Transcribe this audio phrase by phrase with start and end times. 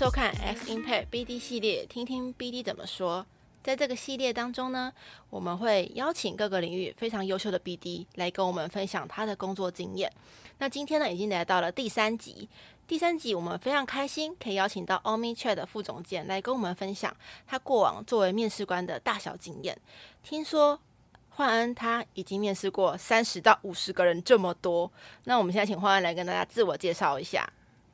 [0.00, 3.26] 收看 X Impact BD 系列，听听 BD 怎么说。
[3.62, 4.90] 在这个系列当中呢，
[5.28, 10.10] 我们会邀请各个领域非常优秀的 BD 来跟我们分享他的工作经验。
[10.56, 12.48] 那今天呢，已经来到了第三集。
[12.86, 17.14] 第三集我们非常开心，可以邀请到 OmniChat 的副总监来跟我们分享
[17.46, 19.78] 他过往作为面试官的大小经验。
[20.22, 20.80] 听说
[21.28, 24.90] 焕恩他已经面试过三十到五十个人这么多，
[25.24, 27.46] 那我们现在请焕恩来跟大家自我介绍一下。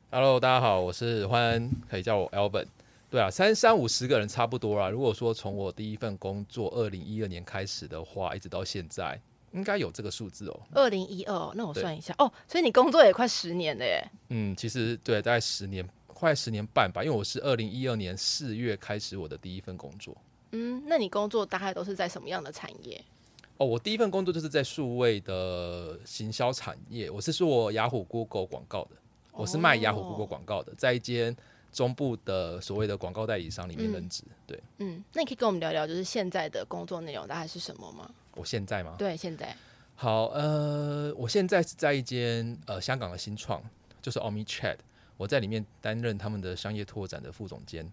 [0.09, 2.65] Hello，大家好，我是欢恩，可以叫我 Alvin。
[3.09, 4.89] 对啊，三三五十个人差不多啦。
[4.89, 9.19] 如果说从我第一份工作二零一二年开始的话，一直到现在，
[9.51, 10.61] 应该有这个数字哦。
[10.71, 14.01] 二零一二，那我算一下哦，所以你工作也快十年了耶。
[14.29, 17.03] 嗯，其实对，大概十年，快十年半吧。
[17.03, 20.15] 因为我是二零一二年四月开始我的第一份工作。
[20.53, 23.03] 嗯，那你工作大概都是在什么样的产业？
[23.57, 28.91] 哦，我第一份工作就是在数位的行销产业，我是做雅虎 Google 广告的，
[29.37, 31.35] 我是卖雅虎哦 Google 广告的，在一间
[31.71, 34.23] 中部的所谓的广告代理商里面嗯任职。
[34.47, 38.09] 对嗯，那你可以跟我们聊聊，就是现在的工作内容大概是什么吗？
[38.33, 38.95] 我现在吗？
[38.97, 39.55] 对，现在，
[39.95, 43.61] 好，呃，我现在是在一间呃香港的新创，
[44.01, 44.77] 就是 OmniChat，
[45.17, 47.91] 我在里面担任他们的商业拓展的副总监。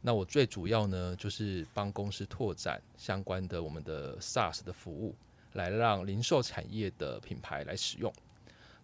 [0.00, 5.14] 那我最主要呢，就是帮公司拓展相关的我们的 SaaS 的服务，
[5.54, 8.12] 来让零售产业的品牌来使用。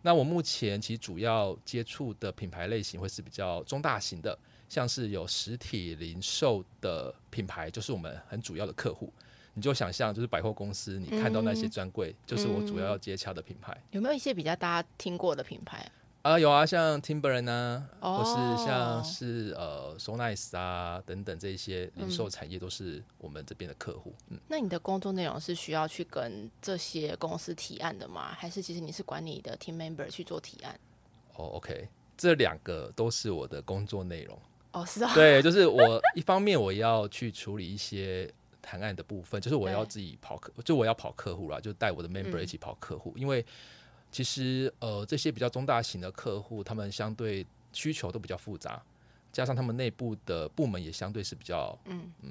[0.03, 9.13] 那我目前其实主要接触的品牌类型会是比较中大型的，像是有实体零售的品牌，就是我们很主要的客户。
[9.53, 13.77] 你就想象，就是百货公司，你看到那些嗯专柜，就是我主要要接洽的品牌。
[13.91, 15.79] 有没有一些比较大家听过的品牌？
[15.79, 15.93] 啊，
[16.39, 24.15] 有啊，像 Timberland 啊，哦或是像是呃 So Nice 啊等等这些零售嗯产业都是我们这边的客户。
[24.29, 28.35] 嗯，那你的工作内容是需要去跟这些公司提案的吗？
[28.37, 30.79] 还是其实你是管你的 team member 去做提案？
[31.37, 34.39] 哦，OK，这两个都是我的工作内容。
[34.73, 38.31] 哦，是啊，对，就是我一方面我要去处理一些
[38.61, 43.45] 谈案的部分，就是我要自己跑客，就我要跑客户啦，就带我的 member 嗯一起跑客户，因为
[44.11, 48.83] 其实呃这些比较中大型的客户，他们相对需求都比较复杂，
[49.33, 52.13] 加上他们内部的部门也相对是比较嗯。
[52.23, 52.31] 嗯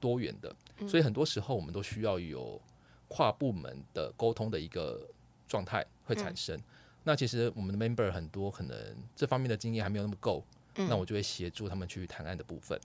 [0.00, 0.54] 多元的，
[0.86, 2.60] 所以很多时候我们都需要有
[3.08, 5.04] 跨部门的沟通的一个
[5.48, 6.56] 状态会产生。
[7.02, 8.76] 那其实我们的 member 很多可能
[9.16, 10.44] 这方面的经验还没有那么够，
[10.76, 10.88] 嗯。
[10.88, 12.80] 那我就会协助他们去谈案的部分。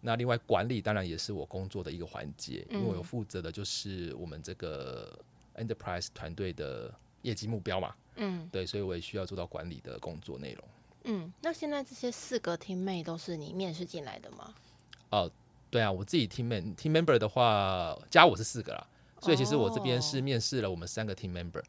[0.00, 3.04] 那另外管理当然也是我工作的一个环节，因为我有嗯。
[3.04, 5.14] 负责的就是我们这个
[5.56, 6.90] enterprise 团队的
[7.22, 10.64] 业绩目标嘛，嗯对，所以我也需要做到管理的工作内容。
[11.04, 11.32] 嗯。
[11.40, 14.54] 那现在这些四个 team mate 都是你面试进来的吗？
[15.10, 15.30] 哦
[15.70, 18.86] 对啊，我自己 team member team member 的话，加我是四个啦，
[19.20, 21.62] 所以其实我这边是哦面试了我们三个 team member。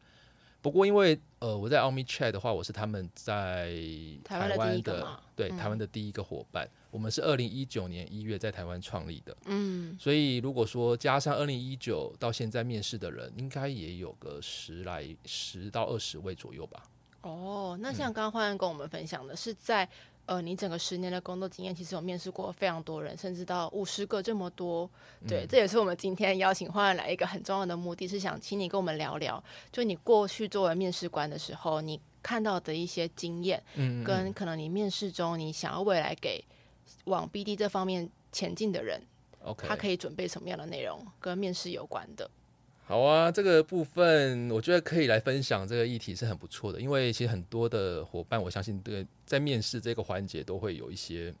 [0.64, 3.76] 不过因为呃我在 Omni Chat 的话，我是他们在
[4.24, 16.82] 台湾的对、嗯台湾的第一个伙伴，我们是二零一九年一月在台湾创立的，嗯，所以如果说加上二零一九到现在面试的人，应该也有个十来十到二十位左右吧。
[17.20, 19.86] 哦，那像刚刚焕恩跟我们分享的是在。
[20.26, 24.88] 呃，你整个十年的工作经验，其实有面试过非常多人，甚至到五十个这么多。
[25.28, 36.42] 对，嗯这也是我们今天邀请焕恩来一个很重要的目的，是想请你跟我们聊聊，就你过去作为面试官的时候，你看到的一些经验，嗯跟可能你面试中你想要未来给
[37.04, 38.98] 往 BD 这方面前进的人
[39.42, 42.30] ，OK，他可以准备什么样的内容跟面试有关的。
[42.86, 51.34] 好啊，这个部分我觉得可以来分享这个议题是很不错的，因为其实很多的伙伴，我相信对在面试这个环节都会有一些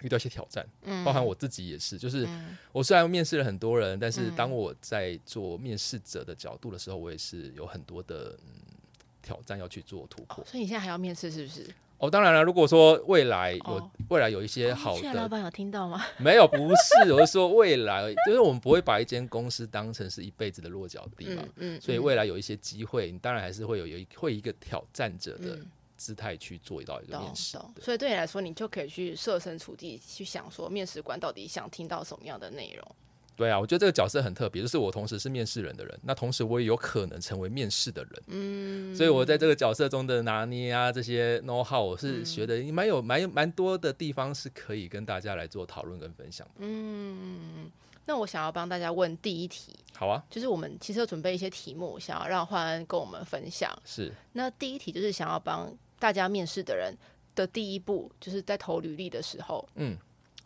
[0.00, 8.52] 遇到一些挑战，嗯包含我自己也是，就是嗯我虽然面试了很多人，但是嗯当我在做面试者的角度的时候，我也是有很多的嗯
[9.20, 10.46] 挑战要去做突破哦。
[10.46, 11.68] 所以你现在还要面试是不是？
[12.00, 16.04] 哦，当然了，如果说未来有、哦未来有一些好的老板有听到吗？
[16.18, 16.56] 没有，不
[17.04, 21.42] 是，我是说未来，就是我们不会把一间公司当成是一辈子的落脚地嘛。
[21.58, 27.56] 嗯嗯，所以嗯未来有一些机会，你当然还是会有有一会以一个挑战者的嗯姿态去做到一个面试。
[27.80, 32.96] 所以对你来说，你就可以去设身处地去想说，面试官到底想听到什么样的内容。
[33.40, 38.22] 对啊，我觉得这个角色很特别，就是我同时是面试人的人，那同时我也有可能成为面试的人。
[38.26, 41.98] 嗯，所以我在这个角色中的拿捏啊，这些 know how，我嗯。
[41.98, 46.52] 是学的蛮有蛮有蛮多的地方是可以跟大家来做讨论跟分享的。
[46.58, 47.70] 嗯，
[48.04, 53.74] 那我想要帮大家问第一题，好啊，就是我们其实有准备一些题目，想要让焕恩跟我们分享。
[53.86, 54.12] 是。
[54.34, 56.94] 那第一题就是想要帮大家面试的人
[57.34, 59.96] 的第一步，就是在投履历的时候，嗯，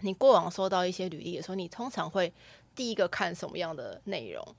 [0.01, 2.33] 你过往收到一些履历的时候，你通常会
[2.75, 4.57] 第一个看什么样的内容？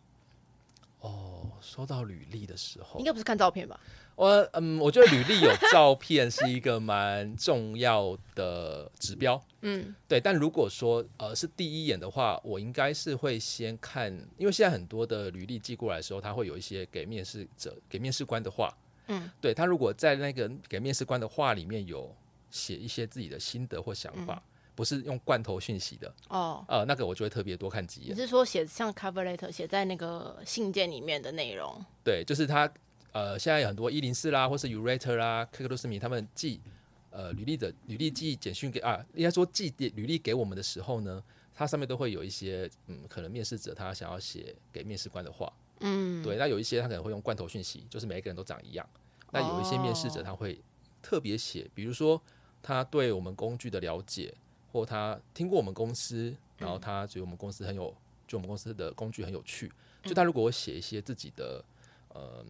[1.01, 3.79] 哦，说到履历的时候应，该不是看照片吧？
[4.15, 9.39] 我嗯，我觉得履历有照片是一个蛮重要的指标。
[9.61, 18.75] 嗯对，但如果说呃是第一眼的话，我应该是会先看，因为现在很多的履历寄过来的时候，他会有一些给面试者、给面试官的话。
[19.07, 22.15] 嗯，对他如果在那个给面试官的话里面有
[22.49, 24.41] 写一些自己的心得或想法，
[24.75, 28.11] 不是用罐头讯息的，哦，呃，那个我就会特别多看几眼。
[28.15, 31.83] 你是说写像 cover letter 写在那个信件里面的内容？
[32.03, 32.69] 对，就是他
[33.13, 36.59] 呃，现在有很多一零四啦，或是 Urator 啦、k k 米他们寄
[37.09, 41.23] 呃履历的履历寄简讯给啊，应该说寄履历给我们的时候呢，
[41.53, 48.85] 它上面都会有一些嗯，可能面试者他想要写给面试官的话，嗯，对，那有一些他可能会用罐头讯息，就是每一个人都长一样。
[49.31, 50.61] 那有一些面试者哦他会
[51.01, 52.21] 特别写，比如说
[52.61, 54.33] 他对我们工具的了解，
[54.75, 57.95] 或他听过我们公司，然后他觉得我们公司很有，
[58.27, 59.71] 就我们公司的工具很有趣。
[60.03, 61.63] 就他如果我写一些自己的
[62.13, 62.45] 嗯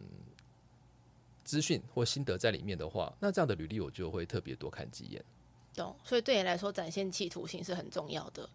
[1.44, 5.24] 资讯或心得在里面的话，那这样的履历我就会特别多看几眼。
[5.72, 5.94] 懂。
[6.02, 8.50] 所以对你来说，展现企图心是很重要的。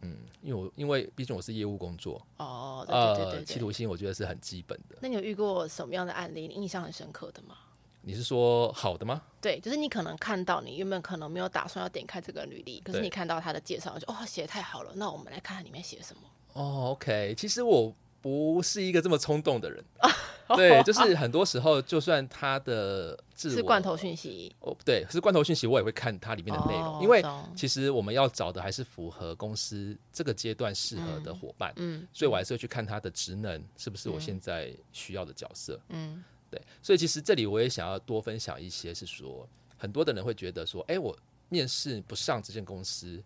[0.00, 3.44] 嗯，因为我因为毕竟我是业务工作，哦，对对对呃，对对。
[3.44, 4.96] 企图心我觉得是很基本的。
[5.00, 7.56] 那你有遇过什么样的案例，你印象很深刻的吗？
[8.02, 9.22] 你是说好的吗？
[9.40, 16.22] 对，就是你可能看到你原本可能没有打算要点开这个履历，可是你看到他的介绍，就哦写的太好了，那我们来看看里面写什么。
[16.52, 19.84] 哦，OK，其实我不是一个这么冲动的人，
[20.54, 24.54] 对，就是很多时候，就算他的自我是罐头讯息。
[24.60, 27.48] 哦，对，是罐头讯息，我也会看它里面的内容，哦因为懂。
[27.56, 32.06] 其实我们要找的还是符合公司这个阶段适合的伙伴，嗯。
[32.12, 36.22] 所以我还是会去看他的职能是不是我现在需要的角色，嗯
[36.52, 41.18] 对，所以其实这里我也想要多分享一些，是说很多的人会觉得说，哎，我
[41.48, 43.22] 面试不上这间公司，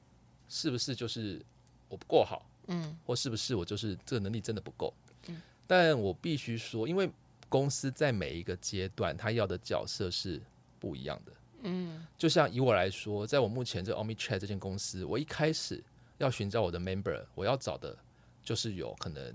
[0.48, 1.44] 是不是就是
[1.88, 2.48] 我不够好？
[2.68, 4.94] 嗯或是不是我就是这个能力真的不够？
[5.26, 7.10] 嗯但我必须说，因为
[7.48, 10.40] 公司在每一个阶段，他要的角色是
[10.78, 11.32] 不一样的。
[11.62, 15.82] 嗯就像以我来说，在我目前这 OmniChat 这间公司，我一开始
[16.18, 17.96] 要寻找我的 member，我要找的
[18.44, 19.34] 就是有可能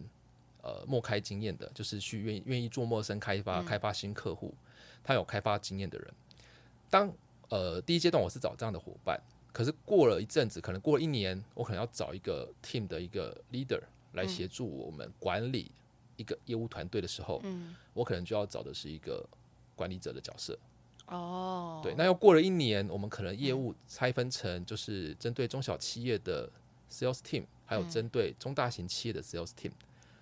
[0.62, 4.54] 呃陌开经验的，就是去愿意愿意做陌生开发、开发新客户，
[5.04, 6.14] 他有开发经验的人。
[6.90, 7.12] 当
[7.50, 9.20] 呃第一阶段我是找这样的伙伴，
[9.52, 13.82] 可是过了一阵子，可能过了一年，我可能要找一个 team 的一个 leader
[14.14, 15.72] 来协助我们管理
[16.18, 19.28] 一个业务团队的时候，嗯，我可能就要找的是一个
[19.76, 20.58] 管理者的角色。
[21.08, 26.50] 哦，对，那又过了一年，我们可能业务拆分成就是针对中小企业的
[26.90, 29.72] sales team，还有针对中大型企业的 sales team。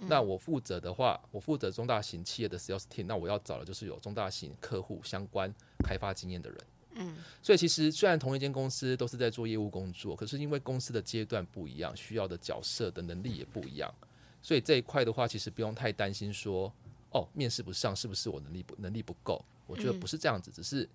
[0.07, 5.54] 那我负责的话，我负责中大型企业的 sales team，那我要找的就是有中大型客户相关
[5.84, 6.60] 开发经验的人。
[6.96, 13.94] 嗯，所以其实虽然同一间公司都是在做业务工作，可是因为公司的阶段不一样，需要的角色的能力也不一样，
[14.42, 16.74] 所以这一块的话，其实不用太担心说，
[17.12, 19.44] 哦，面试不上是不是我能力不能力不够？
[19.68, 20.90] 我觉得不是这样子，只是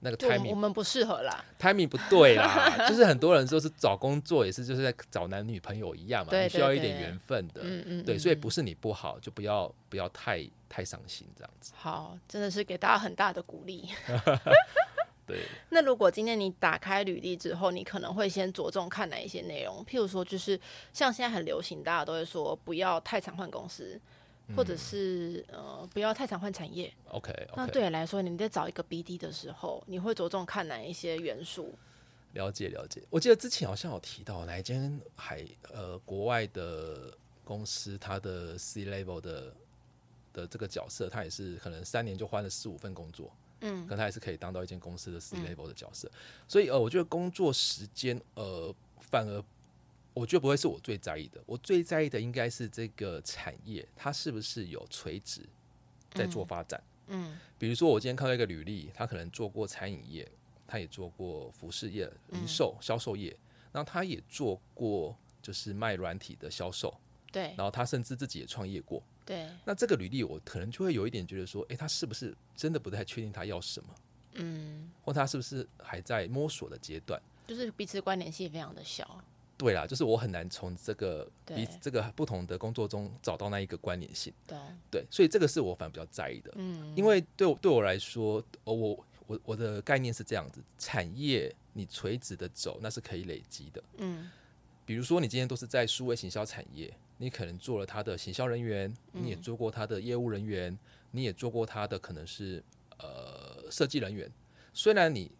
[0.00, 1.44] 那个 timing 我们不适合啦。
[1.58, 13.88] timing 不对啦， 就是很多人说是找工作也是就是在找男女朋友一样嘛，对你需要一点缘分的，嗯嗯，对，嗯所以不是你不好，就不要不要太太伤心这样子，好，真的是给大家很大的鼓励。
[15.26, 19.84] 对， 那如果今天你打开履历之后，你可能会先着重看哪一些内容？
[19.84, 20.58] 譬如说，就是
[20.92, 24.00] 像现在很流行，大家都会说不要太常换公司，
[24.56, 26.92] 或者是呃不要太常换产业。
[27.08, 31.74] OK 那对你来说，你在找一个 BD 的时候，你会着重看哪一些元素？
[32.32, 33.02] 了解了解。
[33.10, 37.12] 我记得之前好像有提到哪一间海呃国外的
[37.44, 39.54] 公司，它的 C level 的
[40.32, 46.10] 的这个角色，他也是可能三年就换了四五份工作，嗯可他也是可以当到一间公司的 C level 的角色。
[46.46, 49.42] 所以呃，我觉得工作时间呃反而。
[50.12, 55.42] 我觉得不会是我最在意的，我最在意的应该是这个产业，它是不是有垂直
[56.12, 56.82] 在做发展。
[57.06, 60.26] 嗯比如说，我今天看到一个履历，他可能做过餐饮业，
[60.66, 63.36] 他也做过服饰业、零售、销售业，
[63.72, 66.98] 然后他也做过就是卖软体的销售，
[67.30, 69.02] 对然后他甚至自己也创业过。
[69.26, 73.94] 对，那这个履历，我可能就会有一点觉得说，哎，他是不是真的不太确定他要什么，
[74.34, 77.20] 嗯，或他是不是还在摸索的阶段？
[77.46, 79.22] 就是彼此关联性非常的小。
[79.60, 84.32] 对啦，就是我很难从这个彼此这个不同的工作中找到那一个关联性。
[84.46, 84.58] 懂？
[84.90, 86.50] 对，所以这个是我反而比较在意的。
[86.56, 93.82] 嗯，因为对我对我来说，哦，我我我的概念是这样子：产业你垂直的走，那是可以累积的。
[93.98, 94.30] 嗯
[94.86, 100.76] 比如说，你今天都是在数位行销产业，你可能做了他的行销人员，你也做过他的业务人员，
[101.12, 102.60] 你也做过他的可能是
[102.98, 104.28] 呃设计人员。
[104.72, 105.30] 虽然你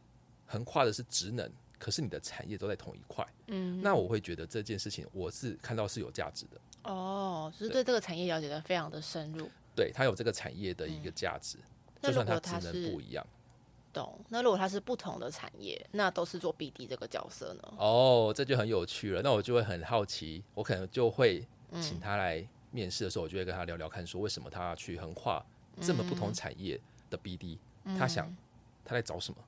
[0.47, 1.51] 横跨的是职能，
[1.81, 6.61] 可是你的产业都在同一块，嗯，那我会觉得这件事情我是看到是有价值的。
[6.85, 9.51] 哦，就是对这个产业了解的非常的深入。
[9.75, 11.57] 对，它有这个产业的一个价值，
[12.03, 13.27] 就算它职能不一样。
[13.93, 14.21] 懂？
[14.29, 17.75] 那如果它是不同的产业，那都是做 BD 这个角色呢？
[17.79, 19.23] 哦，这就很有趣了。
[19.23, 25.45] 那我就会很好奇，我可能就会嗯请他来面试的时候，我就会跟他聊聊看，说为什么他要去横跨
[25.81, 27.59] 这么不同产业的 BD，、
[27.99, 28.33] 他想
[28.85, 29.39] 他在找什么，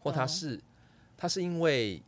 [0.00, 0.60] 或他懂是
[1.22, 2.02] 他是因为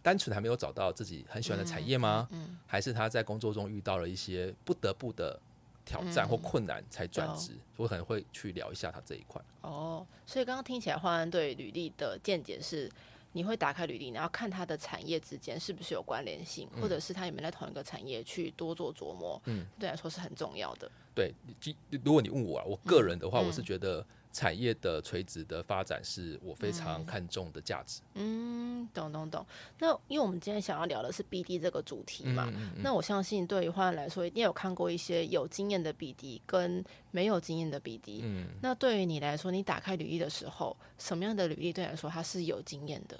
[0.00, 2.28] 单纯还没有找到自己很喜欢的产业吗？
[2.30, 5.36] 嗯还是他在工作中遇到了一些不得不的
[5.84, 7.50] 挑战或困难才转职？
[7.76, 9.42] 我可能会去聊一下他这一块。
[9.62, 12.88] 哦，所以刚刚听起来，焕安对履历的见解是，
[13.32, 20.88] 你会打开履历，然后看他的产业之间是不是有关联性，或者是他有没有在同一个产业去多做琢磨，嗯，对来说是很重要的。
[21.12, 28.00] 对，即如果你问我啊，我个人的话，嗯我是觉得产业的垂直的发展是我非常看重的价值。
[28.14, 29.44] 嗯，懂懂懂。
[29.78, 38.20] 那因为我们今天想要聊的是 BD 这个主题嘛，嗯那我相信对于焕安来说，一定有看过一些有经验的 BD 跟没有经验的 BD。
[38.22, 43.18] 嗯，那对于你来说，你打开履历的时候，什么样的履历对你来说它是有经验的？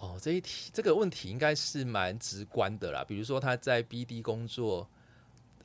[0.00, 3.04] 哦，这一题这个问题应该是蛮直观的啦。
[3.06, 4.86] 比如说他在 BD 工作，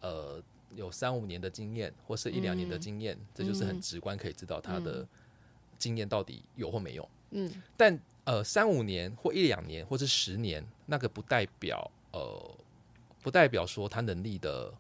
[0.02, 0.42] 呃，
[0.76, 5.08] 有三五年的经验，或是一两年的嗯经验，这就是很直观，可以知道他的
[5.78, 7.10] 经验到底有或没有。
[7.32, 12.58] 嗯但呃，三五年或一两年或是十年，那个不代表呃，
[13.22, 14.72] 不代表说他能力的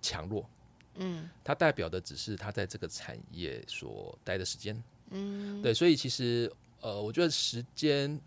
[0.00, 0.48] 强弱，
[0.96, 4.80] 嗯它代表的只是他在这个产业所待的时间。
[5.10, 8.20] 嗯，对，所以其实呃，我觉得时间，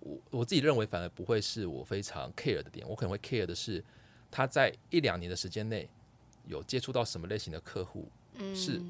[0.00, 3.84] 我我自己认为反而不会是我非常 care 的点，我可能会 care 的是
[4.30, 5.88] 他在一两年的时间内
[6.46, 8.08] 有接触到什么类型的客户，
[8.54, 8.80] 是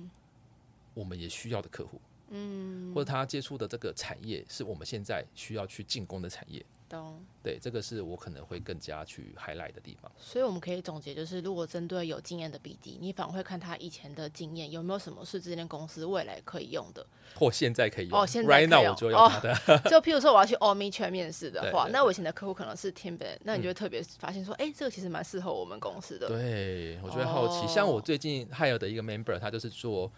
[0.95, 6.65] 我们也需要的客户，嗯，或者他接触的这个产业是我们现在需要去进攻的产业。
[6.95, 7.25] 懂。
[7.43, 10.11] 对，这个是我可能会更加去 highlight 的地方。
[10.17, 17.07] 所以我们可以总结，就是如果针对有经验的 BD，你反而会看他以前的经验有没有什么是这间公司未来可以用的。
[17.35, 19.55] 或现在可以用、哦现在 r i g h t now 我就要他的。
[19.91, 26.29] 就譬如说我要去 Omni 圈面试的 话，那我以前的客户可能是 Timber，那你就会特别发现说，哎、这个其实蛮适合我们公司的。
[26.29, 30.11] 对，我就会好奇，哦像我最近 hire 的一个 member，他就是做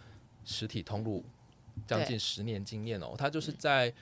[0.44, 1.24] 实体通路
[1.86, 3.92] 将近十年经验哦，他就是在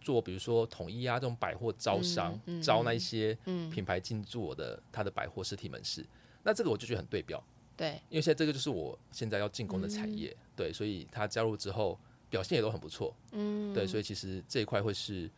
[0.00, 6.04] 做比如说统一啊这种百货招商，嗯嗯招那一些嗯，品牌进驻我的他的百货实体门市，
[6.42, 7.42] 那这个我就觉得很对标，
[7.76, 11.98] 对，因为现在这个就是我现在要进攻的产业，对，所以他加入之后
[12.30, 15.30] 表现也都很不错，嗯，对，所以其实这一块会是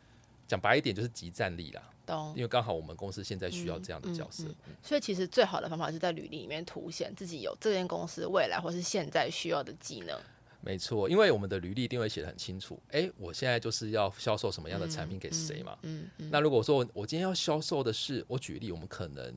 [0.46, 2.32] 讲白一点就是集战力啦，懂。
[2.36, 10.18] 因为刚好我们公司现在需要这样的角色，嗯所以其实最好的方法是在履历里面凸显自己有这间公司未来或是现在需要的技能。
[10.62, 12.78] 没错，因为我们的履历一定会写的很清楚。
[12.90, 15.78] 诶，我现在就是要销售什么样的产品给谁嘛？
[15.82, 19.34] 嗯嗯，那如果说我我今天要销售的是，我举例，我们可能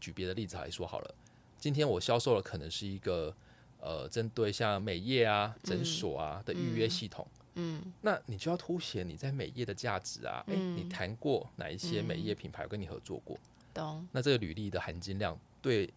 [0.00, 1.14] 举别的例子来说好了。
[1.58, 3.34] 今天我销售的可能是一个
[3.80, 7.26] 呃，针对像美业啊、诊所啊的预约系统。
[7.54, 10.42] 嗯，那你就要凸显你在美业的价值啊。
[10.48, 13.38] 诶，嗯你谈过哪一些美业品牌跟你合作过？
[13.74, 14.06] 懂。
[14.12, 15.92] 那这个履历的含金量对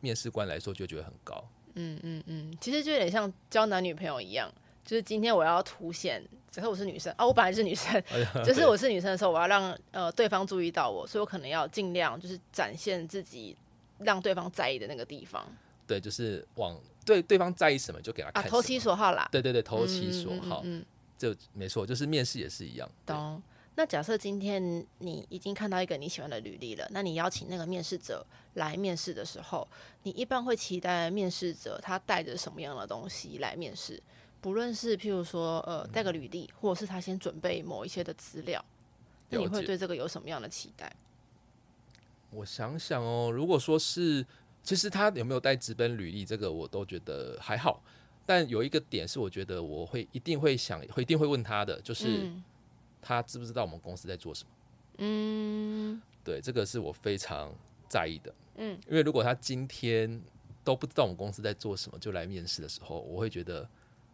[0.00, 1.44] 面试官来说就觉得很高。
[1.78, 4.52] 嗯嗯嗯，其实就有点像交男女朋友一样，
[4.84, 13.56] 就是今天我要凸显，只是我是女生 啊，我本来是女生， 哎 就是我是女生的时候，我要让呃对方注意到我，所以我可能要尽量就是展现自己，
[13.98, 15.46] 让对方在意的那个地方
[15.86, 18.50] 对，就是往对对方在意什么就给他啊，看。
[18.50, 20.84] 投其所好啦，对对对，投其所嗯嗯嗯好，嗯，
[21.16, 22.88] 就没错，就是面试也是一样。
[23.06, 23.40] 懂。
[23.78, 29.68] 那假设今天你已经看到一个你喜欢的履历了，那你邀请那个面试者来面试的时候，
[30.02, 34.02] 你一般会期待面试者他带着什么样的东西来面试？
[34.40, 38.62] 不论是譬如说呃带个履历，或者是他先准备某一些的资料，
[39.28, 40.92] 那你会对这个有什么样的期待？
[42.30, 44.26] 我想想哦，如果说是，
[44.64, 47.80] 其实他有没有带直本履历，这个我都觉得还好。
[48.26, 52.42] 但有一个点是，我觉得我会一定会想，会一定会问他的，就是嗯
[53.08, 54.50] 他知不知道我们公司在做什么？
[54.98, 57.50] 嗯对，这个是我非常
[57.88, 58.34] 在意的。
[58.56, 60.20] 嗯，因为如果他今天
[60.62, 63.66] 都不知道我们公司在做什么，就来面试的时候，我会觉得，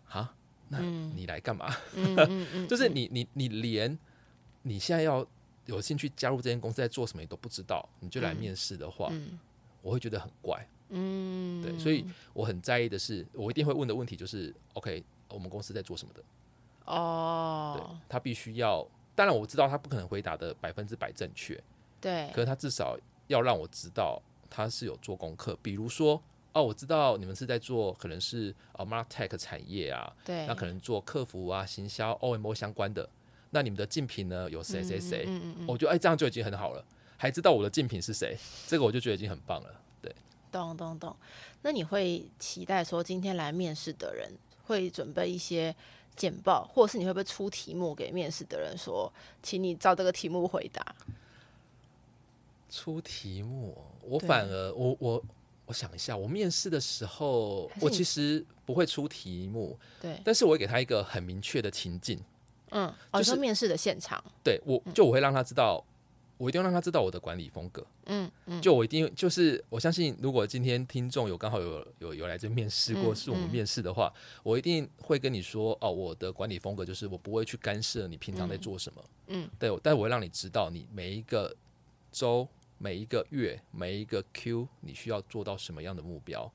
[0.04, 0.32] 哈，
[0.68, 1.74] 那嗯你来干嘛？
[2.70, 3.98] 就是你你你连
[4.62, 5.26] 你现在要
[5.66, 9.36] 有兴趣加入这间公司在做什么你都不知道，你就来嗯面试的话，嗯
[9.82, 10.64] 我会觉得很怪。
[10.90, 16.22] 嗯，对，所以我很在意的是，我一定会问的问题就是，OK，我们公司在做什么的？
[16.86, 21.62] 对哦，，他必须要，当然我知道他不可能回答的百分之百正确，
[22.00, 26.22] 对可是他至少要让我知道他是有做功课，比如说。
[26.56, 33.10] 哦，我知道你们是在做可能是呃 Martech 产业啊，对，那可能做客服啊、行销、OMO 相关的。
[33.50, 35.24] 那你们的竞品呢有谁谁谁？
[35.26, 36.84] 嗯嗯嗯，我觉得哎，这样就已经很好了。
[37.16, 38.38] 还知道我的竞品是谁，
[38.68, 39.80] 这个我就觉得已经很棒了。
[40.00, 40.14] 对，
[40.52, 41.16] 懂懂懂。
[41.62, 44.30] 那你会期待说今天来面试的人
[44.62, 45.74] 会准备一些
[46.16, 50.94] 简报，或者是你会不会出题目给面试的人说，请你照这个题目回答？
[52.70, 55.22] 出题目，我反而我我
[55.66, 62.20] 我想一下，我面试的时候我其实不会出题目，对，但是我会给他一个很明确的情境，
[62.70, 65.84] 嗯，哦，就是面试的现场，对我就我会让他知道，
[66.36, 67.86] 我一定要让他知道我的管理风格。
[68.06, 73.50] 嗯嗯，就我一定就是我相信，如果今天听众有刚好有有有来这面试过，嗯是我们嗯。
[73.50, 74.12] 面试的话，
[74.42, 81.54] 我一定会跟你说哦，我的管理风格就是我不会去干涉你平常在做什么，嗯，对，但我会让你知道你每一个
[82.10, 82.46] 周、
[82.78, 86.50] 每一个月、每一个 Q 你需要做到什么样的目标，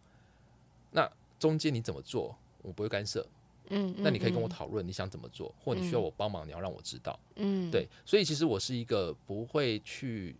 [0.91, 1.09] 那
[1.39, 3.25] 中间你怎么做，我不会干涉，
[3.69, 7.19] 嗯，那你可以跟我嗯讨论你想怎么做，或你需要我帮忙，你要让我知道。
[7.35, 10.35] 嗯，对，所以其实我是一个不会去，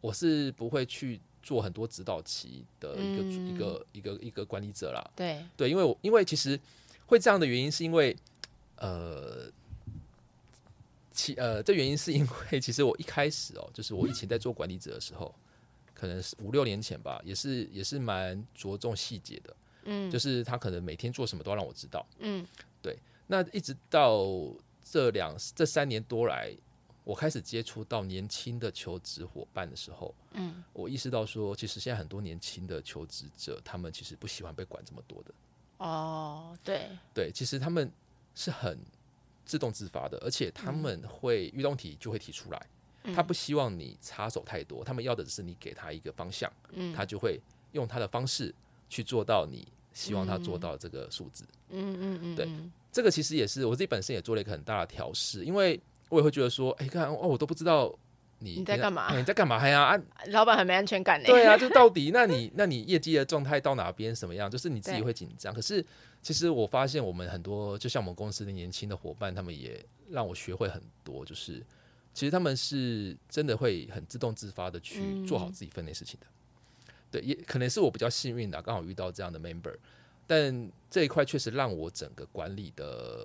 [0.00, 5.10] 我是不会去做很多指导期的一个、嗯一个一个一个管理者啦。
[5.14, 6.58] 对，对，因为我因为其实
[7.06, 8.16] 会这样的原因，是因为
[8.76, 9.50] 呃，
[11.12, 15.34] 其呃，这原因是因为其实我一开始哦，就是我以前在做管理者的时候，
[15.94, 19.54] 可能是五六年前吧，也是也是蛮着重细节的，
[19.84, 22.06] 嗯，就是他可能每天做什么都要让我知道。
[22.18, 22.46] 嗯。
[22.82, 24.26] 对那一直到
[24.82, 26.54] 这两这三年多来，
[27.04, 35.34] 我开始接触到年轻的求职伙伴的时候，嗯，我意识到说，其实现在很多年轻的求职者，他们其实不喜欢被管这么多的。
[35.78, 37.90] 哦，对，对，其实他们
[38.34, 38.78] 是很
[39.46, 42.66] 自动自发的，而且他们会遇到问题就会提出来，
[43.14, 46.94] 他不希望你插手太多，他们要的只是你给他一个方向，嗯。
[46.94, 47.40] 他就会
[47.72, 48.54] 用他的方式
[48.94, 51.44] 去做到你希望他做到的这个数字。
[51.70, 57.92] 嗯嗯嗯，对嗯这个其实也是我自己本身也做了一个很大的调试，因为我也会觉得说，哎、看哦，我都不知道
[58.38, 59.82] 你你在干嘛哎你在干嘛呀？
[59.82, 61.26] 啊， 老板很没安全感呢。
[61.26, 64.48] 对啊，就 到底那你那你业绩的状态到哪边什么样？
[64.48, 65.52] 就是你自己会紧张。
[65.52, 65.84] 可是
[66.22, 71.60] 其实我发现我们很多，就像我们公司的年轻的伙伴，他们也让我学会很多，就是
[72.12, 76.26] 其实他们是真的会很自动自发的去做好自己分内事情的。
[77.14, 79.76] 对，也可能是我比较幸运的，刚好遇到这样的 member。
[80.26, 83.24] 但这一块确实让我整个管理的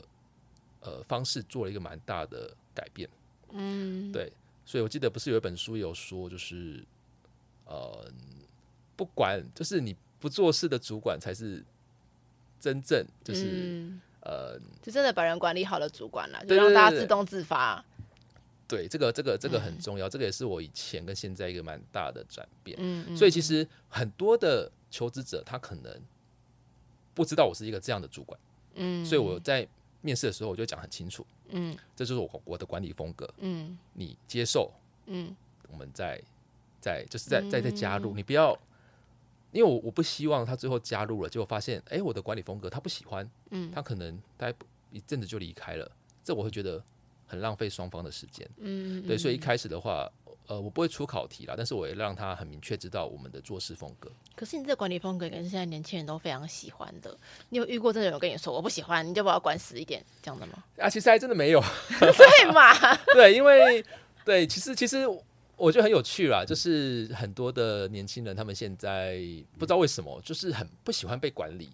[0.82, 3.10] 呃方式做了一个蛮大的改变。
[3.52, 4.32] 嗯，对，
[4.64, 6.86] 所以我记得不是有一本书有说，就是
[7.66, 8.06] 呃，
[8.96, 11.64] 不管就是你不做事的主管才是
[12.60, 17.84] 真正就是、嗯呃，就真的把人管理好的主管啦，就让大家自动自发。
[18.70, 22.78] 对这个这个这个很重要，这个也是我以前跟现在一个蛮大的转变。
[22.80, 26.02] 嗯嗯，所以其实很多的求职者他可能
[27.16, 28.40] 不知道我是一个这样的主管，
[28.76, 29.68] 嗯，所以我在
[30.02, 31.76] 面试的时候我就讲很清楚，嗯。
[31.96, 33.78] 这就是我我的管理风格，嗯。
[33.94, 34.72] 你接受
[35.08, 35.36] 嗯。
[35.72, 36.22] 我们再
[36.80, 38.58] 再就是再再再加入，你不要，
[39.52, 43.72] 因为我我不希望他最后加入了，结果发现哎、诶我的管理风格他不喜欢，嗯。
[43.72, 44.54] 他可能待
[44.92, 45.92] 一阵子就离开了，
[46.24, 46.84] 这我会觉得
[47.30, 48.46] 很浪费双方的时间。
[48.58, 50.12] 嗯，对，所以一开始的话，
[50.48, 54.12] 呃，我不会出考题啦，但是我也让他很明确知道我们的做事风格。
[54.36, 57.16] 可是你这个管理风格，应该是现在年轻人都非常喜欢的。
[57.50, 60.64] 你有遇过这种跟你说我不喜欢，你就把我管死一点这样的吗？
[60.78, 61.62] 啊，其实还真的没有，
[62.00, 62.74] 对嘛？
[63.14, 63.86] 对，因为
[64.26, 65.06] 对，其实其实
[65.56, 69.20] 我觉得很有趣啦，就是很多的年轻人他们现在
[69.58, 71.70] 不知道为什么，就是很不喜欢被管理。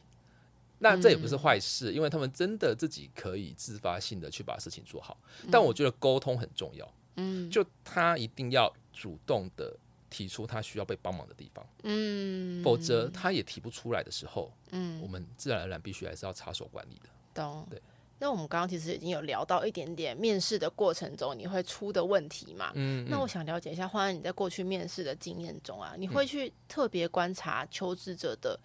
[0.80, 5.18] 那这也不是坏事，因为他们真的自己可以自发性的去把事情做好。
[5.52, 9.76] 但我觉得沟通很重要，嗯就他一定要主动的
[10.10, 17.10] 提出他需要被帮忙的地方，嗯，否则他也提不出来的时候，嗯我们自然而然必须还是要插手管理的。
[17.34, 17.68] 懂。
[17.70, 17.82] 对。
[18.18, 22.72] 那我们刚刚其实已经有聊到一点点面试的过程中你会出的问题嘛？
[22.74, 28.58] 嗯，那我想了解一下，欢安你在过去面试的经验中啊，你会去特别观察求职者的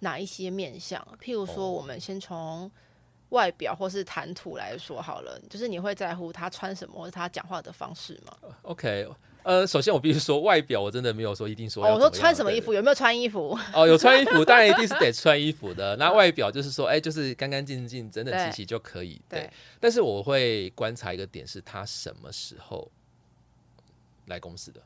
[0.00, 1.00] 哪一些面相？
[1.22, 2.70] 譬如说，哦我们先从
[3.30, 9.08] 外表或是谈吐来说好了，就是你会在乎他穿什么或者他讲话的方式吗？OK，
[9.42, 13.58] 呃，首先我必须说，外表我真的没有说一定说我说穿什么衣服，有没有穿衣服？
[13.72, 15.96] 哦，有穿衣服， 当然一定是得穿衣服的。
[15.96, 19.20] 那外表就是说，哎、就是干干净净、整整齐齐就可以。
[19.28, 22.90] 对，对但是我会观察一个点，是他什么时候
[24.26, 24.80] 来公司的。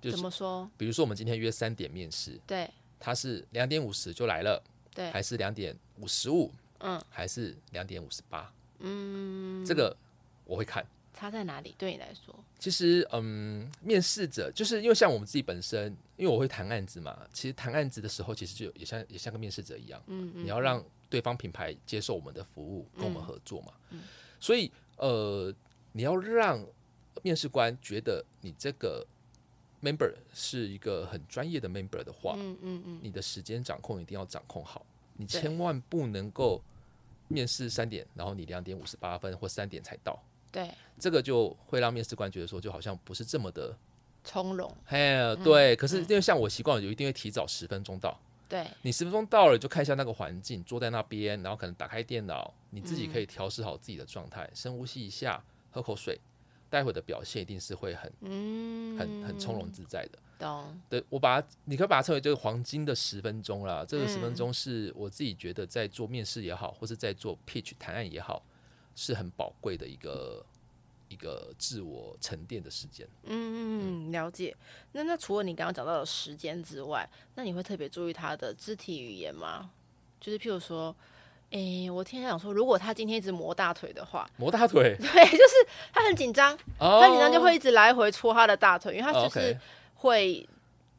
[0.00, 0.68] 就是怎么说？
[0.78, 2.68] 比如说，我们今天约三点面试，对
[3.00, 4.62] 他是两点五十就来了，
[4.94, 8.52] 对，还是两点五十五，嗯还是两点五十八？
[8.78, 9.96] 嗯，这个
[10.44, 10.86] 我会看。
[11.12, 11.74] 差在哪里？
[11.76, 23.72] 对你来说，其实，嗯，面试者就是因为像我们自己本身，因为我会谈案子嘛，其实谈案子的时候，其实就也像也像个面试者一样，嗯嗯你要让对方品牌接受我们的服务，跟我们嗯合作嘛。
[24.38, 25.52] 所以，呃，
[25.92, 26.64] 你要让
[27.22, 29.06] 面试官觉得你这个
[29.82, 34.84] member 是一个很专业的 member 的话，嗯嗯嗯，你的时间掌控一定要掌控好，
[35.16, 36.62] 你千万不能够
[37.28, 43.76] 面试三点，然后你两点五十八分或三点才到，对，这个就会让面试官觉得说，就好像不是这么的，
[44.24, 45.74] 从容，嘿，对。
[45.76, 56.20] 可是因为像我习惯，有一定会提早十分钟到，对，你十分钟到了就看一下那个环境，坐在那边，然后可能打开电脑，你自己可以调试好自己的状态，深呼吸一下，喝口水，
[56.70, 60.18] 待会的表现一定是会很嗯，很很从容自在的。
[60.38, 63.84] 懂，对我把它，你可以把它称为就是黄金的十分钟啦。
[63.86, 68.42] 这个十嗯分钟是我自己觉得在做面试也好，或是在做 pitch 谈案也好，
[68.94, 70.42] 是很宝贵的一个
[71.08, 73.06] 一个自我沉淀的时间。
[73.24, 74.56] 嗯嗯，了解。
[74.92, 79.70] 那那除了你刚刚讲到的时间之外，那你会特别注意他的肢体语言吗？
[80.18, 80.94] 就是譬如说，
[81.50, 85.54] 诶、我听他讲说，如果他今天一直磨大腿的话，磨大腿， 对，就是
[85.92, 89.58] 他很紧张，哦他紧张就会一直来回搓他的大腿，因为他哦就是
[89.94, 90.48] 会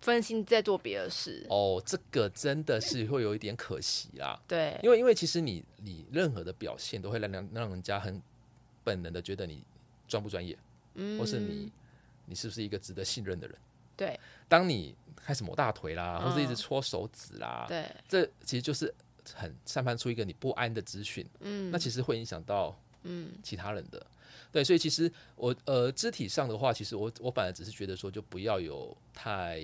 [0.02, 1.46] 分心在做别的事。
[1.50, 4.38] 哦，这个真的是会有一点可惜啦。
[4.48, 8.22] 对，因为因为其实你你任何的表现都会让让让人家很
[8.84, 9.64] 本能的觉得你
[10.08, 10.58] 专不专业，
[10.96, 11.72] 嗯或是你
[12.26, 13.56] 你是不是一个值得信任的人。
[13.96, 18.92] 对当你开始磨大腿啦，或是一直嗯戳手指啦，对，这其实就是
[19.34, 23.32] 很散发出一个你不安的资讯，嗯，那其实会影响到嗯。
[23.42, 24.06] 其他人的。
[24.52, 29.62] 对，所以其实我呃肢体上的话，其实我我反而只是觉得说，就不要有太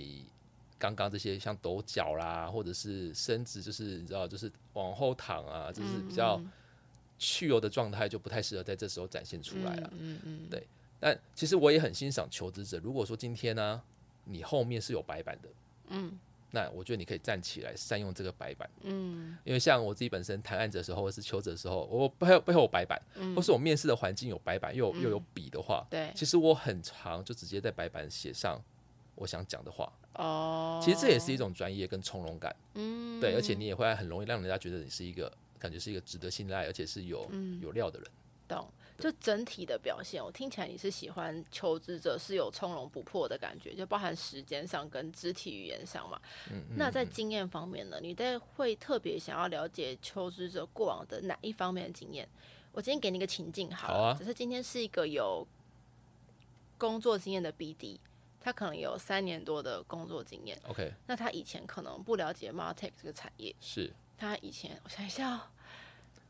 [0.80, 6.52] 刚刚这些像抖脚啦，或者是身子就是你知道就是往后躺啊，就是比较嗯
[7.20, 9.90] 去油的状态，就不太适合在这时候展现出来了。
[9.94, 10.66] 嗯嗯嗯，对。
[11.00, 13.82] 但其实我也很欣赏求职者，如果说今天呢、
[14.24, 15.50] 你后面是有白板的，
[15.90, 16.18] 嗯
[16.52, 18.70] 那我觉得你可以站起来善用这个白板。
[18.82, 19.38] 嗯。
[19.44, 23.36] 因为像我自己本身谈案子的时候，或是求职的时候，我背后背后有白板，嗯。
[23.36, 28.62] 或是我面试的环境有白板，又有又有笔的话，对，其实我很常就直接在白板写上
[29.16, 29.92] 我想讲的话。
[30.14, 37.60] 哦，其实这也是一种专业跟从容感，嗯，对，而且你也会很容易让人家觉得你是一个感觉是一个值得信赖，而且是有嗯。
[37.62, 38.10] 有料的人。
[38.48, 46.20] 懂，就整体的表现，我听起来你是喜欢求职者是有从容不迫的感觉，就包含时间上跟肢体语言上嘛。
[46.52, 52.28] 嗯，那在经验方面呢，你在会特别想要了解求职者过往的哪一方面的经验？
[52.72, 55.48] 我今天给你一个情境好了，好啊只是今天是一个有
[56.78, 57.98] 工作经验的 BD，
[58.40, 65.42] 他可能有三年多的工作经验，OK 那他以前可能不了解 Martech 这个产业，是他以前我想一下、哦，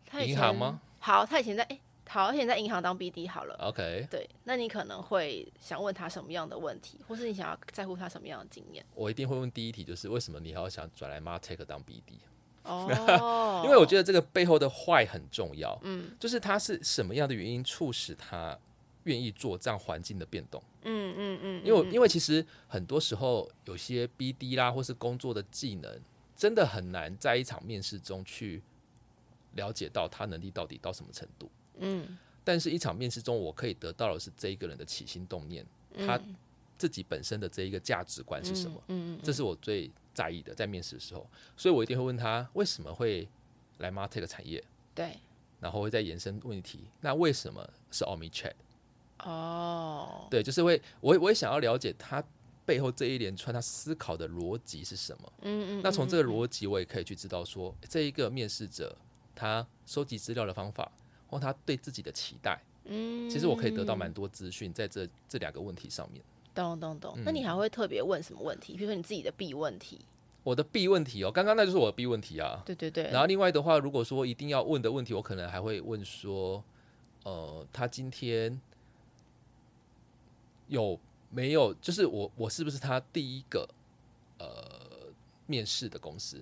[0.06, 0.82] 他以前银行吗？
[1.00, 3.56] 好，他以前在哎、好，他以前在银行当 BD 好了。
[3.62, 8.86] OK，对，那你可能会想问他什么样的问题，或是你想要在乎他什么样的经验？
[8.96, 12.20] 我一定会问第一题，就是为什么你还要想转来 Martech 当 BD？
[12.64, 18.58] 哦 因为我觉得这个背后的坏很重要，嗯就是他是什么样的原因促使他
[19.04, 20.62] 愿意做这样环境的变动？
[20.84, 26.02] 嗯嗯嗯，因为因为为其实很多时候有些 BD 啦，或是工作的技能，
[26.36, 28.62] 真的很难在一场面试中去
[29.54, 31.50] 了解到他能力到底到什么程度。
[31.80, 32.18] 嗯。
[32.44, 35.66] 但是，一场面试中，我可以得到的是这一个人的起心动念，
[35.98, 36.20] 他
[36.78, 43.28] 自己本身的这一个价值观是什么，嗯嗯这是我最在意的，在面试的时候，所以我一定会问他为什么会
[43.80, 44.64] 来 Martech 产业，
[44.96, 45.18] 对。
[45.60, 48.54] 然后会再延伸问题，那为什么是 Omni Chat？
[49.24, 50.28] 哦。
[50.30, 52.24] 对，就是会，我我也想要了解他
[52.64, 55.34] 背后这一连串他思考的逻辑是什么。
[55.42, 58.96] 嗯嗯，那从这个逻辑，我也可以去知道说，这一个面试者
[59.34, 60.92] 他收集资料的方法，
[61.28, 66.22] 或他对自己的期待，嗯，其实我可以得到蛮多资讯在这这两个问题上面。
[66.56, 67.14] 懂懂懂。
[67.18, 68.74] 嗯那你还会特别问什么问题？
[68.74, 70.00] 比如说你自己的必问题？
[70.44, 72.64] 我的必问题哦，刚刚那就是我的必问题啊。
[72.66, 76.64] 对对对，然后另外的话，如果说一定要问的问题，我可能还会问说，
[77.24, 78.60] 呃，他今天
[80.68, 80.98] 有
[81.30, 83.68] 没有，就是我我是不是他第一个
[84.40, 85.12] 呃
[85.46, 86.42] 面试的公司？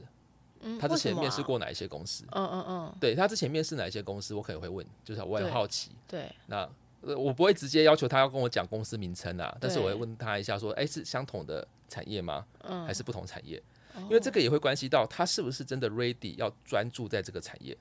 [0.68, 2.26] 嗯他之前面试过哪一些公司？
[2.32, 5.92] 嗯嗯嗯，对他之前面试哪一些公司，我可能会问，就是我很好奇。
[6.08, 6.68] 对，那
[7.02, 12.46] 呃我不会直接要求他要跟我讲公司名称啊，但是我会问他一下说，哎，是相同的产业吗？
[12.64, 13.62] 嗯，还是不同产业？
[13.98, 17.78] 因因为这个也会关系到他是不是真的 ready 要专注在这个产业。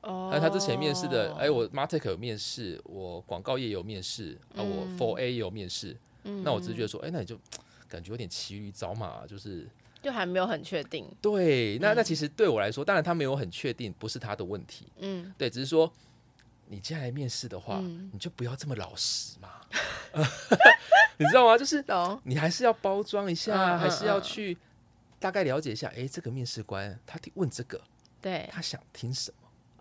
[0.00, 7.38] 哦，那他之前面试的，哎，我 Martech 有面试，我广告业有面试，啊，我嗯 For A 也有面试，嗯那我只是觉得说，哎，那你就
[7.88, 9.68] 感觉有点骑驴找马，就是
[10.06, 11.04] 就还没有很确定。
[11.20, 15.34] 对，那那其实对我来说，当然他没有很确定，不是他的问题，嗯。
[15.36, 15.92] 对，只是说
[16.68, 18.08] 你接下来面试的话，嗯。
[18.12, 19.48] 你就不要这么老实嘛，
[21.18, 21.58] 你知道吗？
[21.58, 22.20] 就是懂。
[22.22, 24.56] 你还是要包装一下，还是要嗯去
[25.18, 27.80] 大概了解一下，哎，这个面试官他问这个，
[28.22, 29.32] 对，他想听什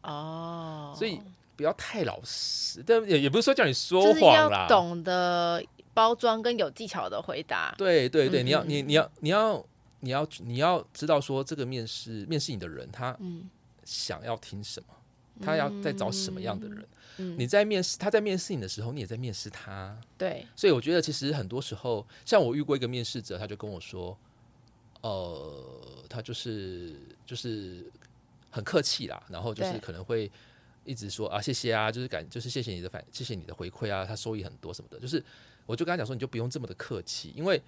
[0.02, 1.22] 么，哦，所以
[1.56, 7.76] 不要太老实，但也也不是说叫你说就是要谎啦，懂得包装跟有技巧的回答。
[7.78, 9.64] 对对对，嗯你要嗯你你要你要
[10.06, 13.50] 你要你要知道说这个面试面试你的人他嗯。
[13.88, 14.88] 想要听什么，
[15.40, 16.84] 他要在找什么样的人。
[17.18, 19.96] 嗯，你在面试他在面试你的时候，你也在面试他。
[20.18, 24.18] 对，所以我觉得其实很多时候，像我遇过一个面试者，他就跟我说，
[25.02, 27.86] 呃，他就是就是
[28.50, 30.32] 很客气啦，然后就是可能会
[30.84, 35.24] 一直说啊谢谢啊，就是感就是谢谢你的反谢谢你的回馈啊，他收益很多什么的，就是
[35.68, 37.62] 我就跟他讲说，你就不用这么的客气，因为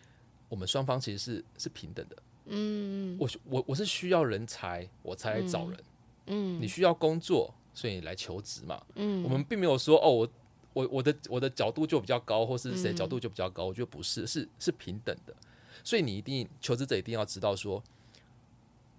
[0.49, 5.79] 我们双方其实是是平等的，嗯我我我是需要人才，我才来找人，
[6.27, 10.29] 嗯你需要工作，所以你来求职嘛，嗯，我们并没有说哦，我
[10.73, 12.95] 我我的我的角度就比较高，或是谁嗯。
[12.95, 15.35] 角度就比较高，我觉得不是，是是平等的。
[15.83, 17.81] 所以你一定求职者一定要知道说，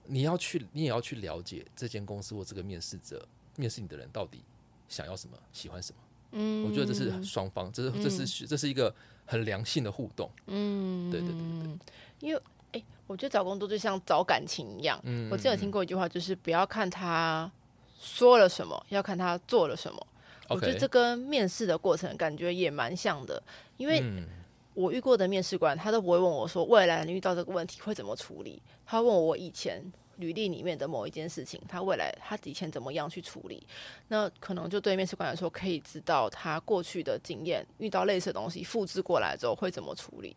[0.04, 4.40] 你要去，你也要去了解这间公司或这个面试者面试你的人到底
[4.88, 5.98] 想要什么，喜欢什么。
[6.32, 8.94] 嗯，我觉得这是双方，这是这是这是一个
[9.26, 10.30] 很良性的互动。
[10.46, 11.78] 嗯，对对对对
[12.20, 15.00] 因为哎、我觉得找工作就像找感情一样。
[15.04, 17.50] 嗯我之前有听过一句话，就是不要看他
[17.98, 20.06] 说了什么，要看他做了什么。
[20.48, 23.42] 我觉得这跟面试的过程感觉也蛮像的，
[23.76, 24.26] 因为嗯
[24.74, 29.82] 我遇过的面试官，他都不会问我说未来你遇到这个问题会怎么处理，他问我以前
[30.16, 33.66] 履历里面的某一件事情，他未来他以前怎么样去处理，
[34.06, 40.36] 那可能就对面试官来说可以知道他过去的经验，遇到类似的东西复制过来之后会怎么处理。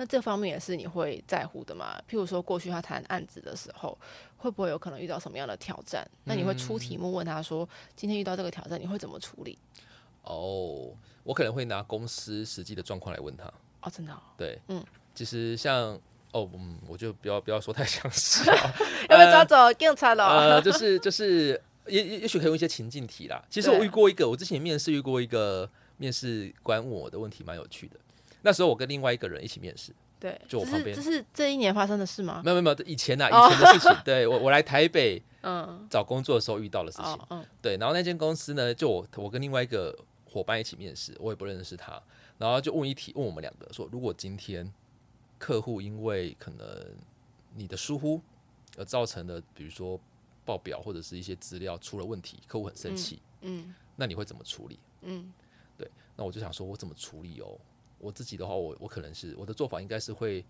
[0.00, 2.00] 那这方面也是你会在乎的嘛？
[2.08, 3.98] 譬如说，过去他谈案子的时候，
[4.38, 6.08] 会不会有可能遇到什么样的挑战？
[6.24, 9.58] 那你会出题目问他说，今天遇到这个挑战，你会怎么处理？
[10.22, 10.90] 哦，
[11.22, 13.44] 我可能会拿公司实际的状况来问他。
[13.82, 14.82] 哦，真的、哦，对，嗯，
[15.14, 15.92] 其实像
[16.32, 18.74] 哦，嗯，我就不要不要说太详细啊。
[19.10, 20.24] 要被抓走，警察了。
[20.24, 23.44] 呃，就是就是，也也也许可以用一些情境题啦。
[23.50, 28.00] 其实我遇过一个，我之前面试遇过一个面试官问我的问题，蛮有趣的。
[28.42, 32.40] 那时候我跟另外一个人一起面试，对，就我旁边这是这一年发生的事吗？
[32.44, 33.96] 没有没有没有，以前呐、哦以前的事情。
[34.04, 37.06] 对我我来台北 嗯，找工作的时候遇到的事情。
[37.12, 42.00] 哦，嗯，对，然后那间公司呢，就我我跟另外一个伙伴一起面试，我也不认识他，
[42.38, 44.70] 然后就问一题，问我们两个说，如果今天
[45.38, 46.66] 客户因为可能
[47.56, 48.20] 你的疏忽
[48.76, 49.98] 而造成的，比如说
[50.44, 54.78] 报表或者是一些资料出了问题，客户很生气，嗯那你会怎么处理？
[55.02, 55.32] 嗯
[55.78, 57.58] 对那我就想说，我怎么处理哦？
[58.00, 60.44] 我自己的话，我我可能是我的做法应该是会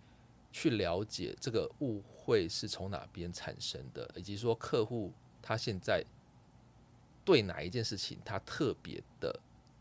[0.53, 6.05] 去了解这个误会是从哪边产生的，以及说客户他现在
[7.25, 9.39] 对哪一件事情他特别的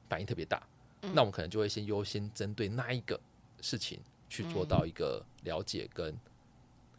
[0.10, 0.68] 反应特别大，
[1.02, 3.20] 那我们可能就会先优先针对那一个
[3.62, 6.20] 事情去做到一个了解跟、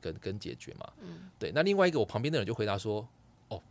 [0.00, 0.92] 跟跟解决嘛。
[1.38, 1.52] 对。
[1.52, 3.06] 那另外一个我旁边的人就回答说
[3.50, 3.62] ：“哦，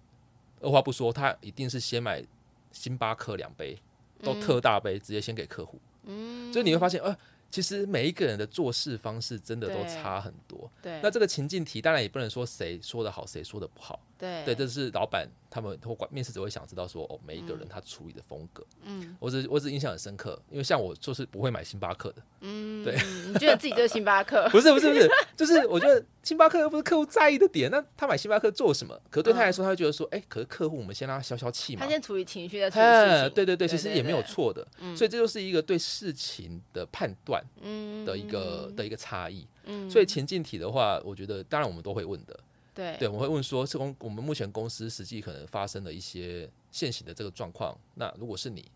[0.62, 2.26] 二话不说，他一定是先买
[2.72, 3.78] 星巴克两杯。”
[4.22, 5.80] 都特大杯，直接先给客户。
[6.04, 7.16] 嗯，所以你会发现，呃，
[7.52, 10.72] 其实每一个人的做事方式真的都差很多。
[10.82, 14.00] 对，那这个情境题当然也不能说谁说的好，谁说的不好。
[14.20, 18.64] 对对，这是老板他们或管面试者会想知道说，哦，每一个人他处理的风格。
[18.84, 22.94] 嗯我只我只印象很深刻，因为像我就是不会买星巴克的，嗯，对
[23.28, 24.48] 你觉得自己就是星巴克？
[24.52, 29.00] 不是不是不是，就是我觉得星巴克又不是客户在意的点，那他买星巴克做什么？
[29.10, 31.90] 可对他来说，他会觉得说，哎、可是客户我们先让他消消气嘛他。
[31.90, 33.34] 先处理情绪，再处理哎，事情。
[33.34, 39.48] 对对对，其实也没有对，错的，所以这就是一个对事情的判断嗯的一个的一个差异。
[39.66, 42.40] 嗯所以情境题的话，我觉得当然我们都会问的，
[42.74, 48.72] 对对，我们会问说，这公我们目前公司实际可能发生的一些现行的这个状况，那如果是你，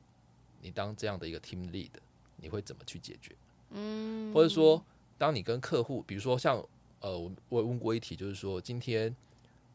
[0.61, 1.91] 你当这样的一个 team lead，
[2.37, 3.35] 你会怎么去解决？
[3.71, 4.83] 嗯，或者说，
[5.17, 6.63] 当你跟客户，比如说像
[6.99, 9.15] 呃，我我问过一题，就是说今天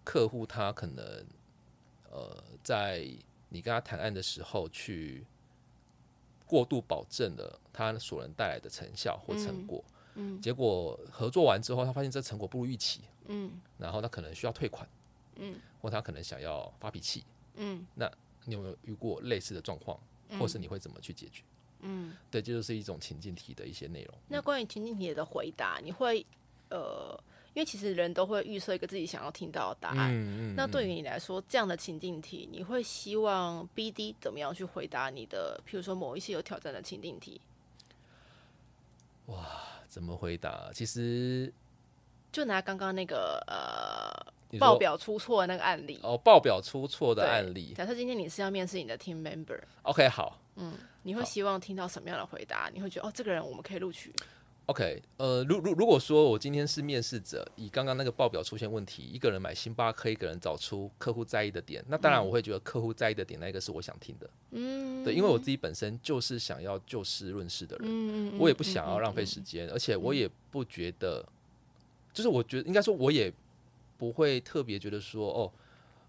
[0.04, 1.04] 客户他可能
[2.10, 3.06] 呃，在
[3.48, 5.24] 你跟他谈案的时候去
[6.46, 14.88] 过度保证了他所能带来的成效或成果，嗯结果合作完之后，他发现这成果不如预期，嗯然后他可能需要退款，
[15.36, 18.10] 嗯，或他可能想要发脾气，嗯那
[18.44, 19.98] 你有没有遇过类似的状况，
[20.38, 21.42] 或是你会怎么去解决？
[21.80, 22.16] 嗯。
[22.30, 24.14] 对，这就是一种情境题的一些内容。
[24.26, 26.24] 那关于情境题的回答，你会
[26.70, 27.18] 呃，
[27.54, 30.10] 因为其实人都会预设一个自己想要听到的答案。
[30.12, 35.60] 嗯嗯那对于你来说，这样的情境题，你会希望 BD 怎么样去回答你的？
[35.66, 37.40] 譬如说某一些有挑战的情境题，
[39.26, 39.46] 哇
[39.88, 40.70] 怎么回答？
[40.72, 41.52] 其实
[42.32, 45.98] 就拿刚刚那个呃报表出错的那个案例。
[46.02, 47.72] 哦，报表出错的案例。
[47.76, 52.70] 假设今天你是要面试你的 team member，OK，好，嗯你会希望听到什么样的回答？
[52.72, 54.12] 你会觉得哦，这个人我们可以录取。
[54.66, 71.24] OK，呃，如如如果说我今天是面试者，以刚刚那个报表出现问题，一个人买星巴克，一个人找出客户在意的点，那当然我会觉得客户在意的点那个是我想听的，嗯，对，因为我自己本身就是想要就事论事的人，嗯，嗯我也不想要浪费时间，而且我也不觉得，
[72.18, 73.32] 就是我觉得应该说，我也
[73.96, 75.52] 不会特别觉得说，哦，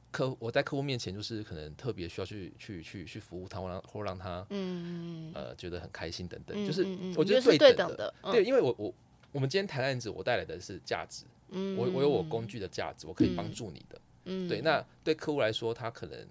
[0.09, 6.81] 客我在客户面前就是可能特别需要去去去去服务他，或让或让他嗯嗯呃觉得很开心等等，嗯，就是
[7.15, 8.31] 我觉得对等等的，嗯。
[8.31, 8.91] 对，因为我我
[9.31, 14.01] 我们今天谈案子，我带来的是价值，嗯，我我有我工具的价值，我可以帮助你的。
[14.25, 16.27] 嗯，对，那对客户来说，他可能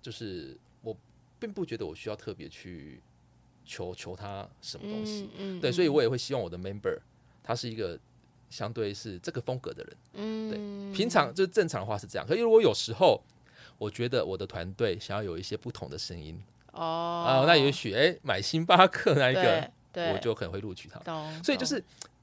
[0.00, 0.96] 就是我
[1.38, 3.02] 并不觉得我需要特别去
[3.66, 5.28] 求求他什么东西。
[5.36, 6.98] 嗯，嗯对，所以我也会希望我的 member
[7.42, 8.00] 他是一个
[8.50, 9.96] 相对是这个风格的人。
[10.14, 13.22] 嗯，对平常就是正常的话是这样，可是如果有时候
[13.78, 16.38] 我觉得我的团队想要有一些不同的声音
[16.72, 17.24] 哦。
[17.26, 19.70] 啊、那也许哎、买星巴克那一个，
[20.12, 21.00] 我就可能会录取他。
[21.42, 21.82] 所以就是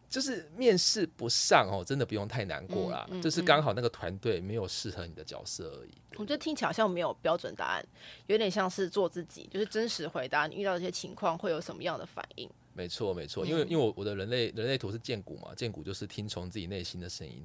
[0.09, 5.91] 就是面试不上哦，真的不用太难过啦，嗯嗯就是刚好那个团队没有适合你的角色而已。
[6.15, 7.85] 我觉得听起来好像没有标准答案，
[8.27, 12.49] 有点像是做自己，就是真实回答你遇到这些情况会有什么样的反应。
[12.73, 17.43] 没错，没错，嗯因为因为我我的人类人类图是剑骨嘛，剑骨就是听从自己内心的声音，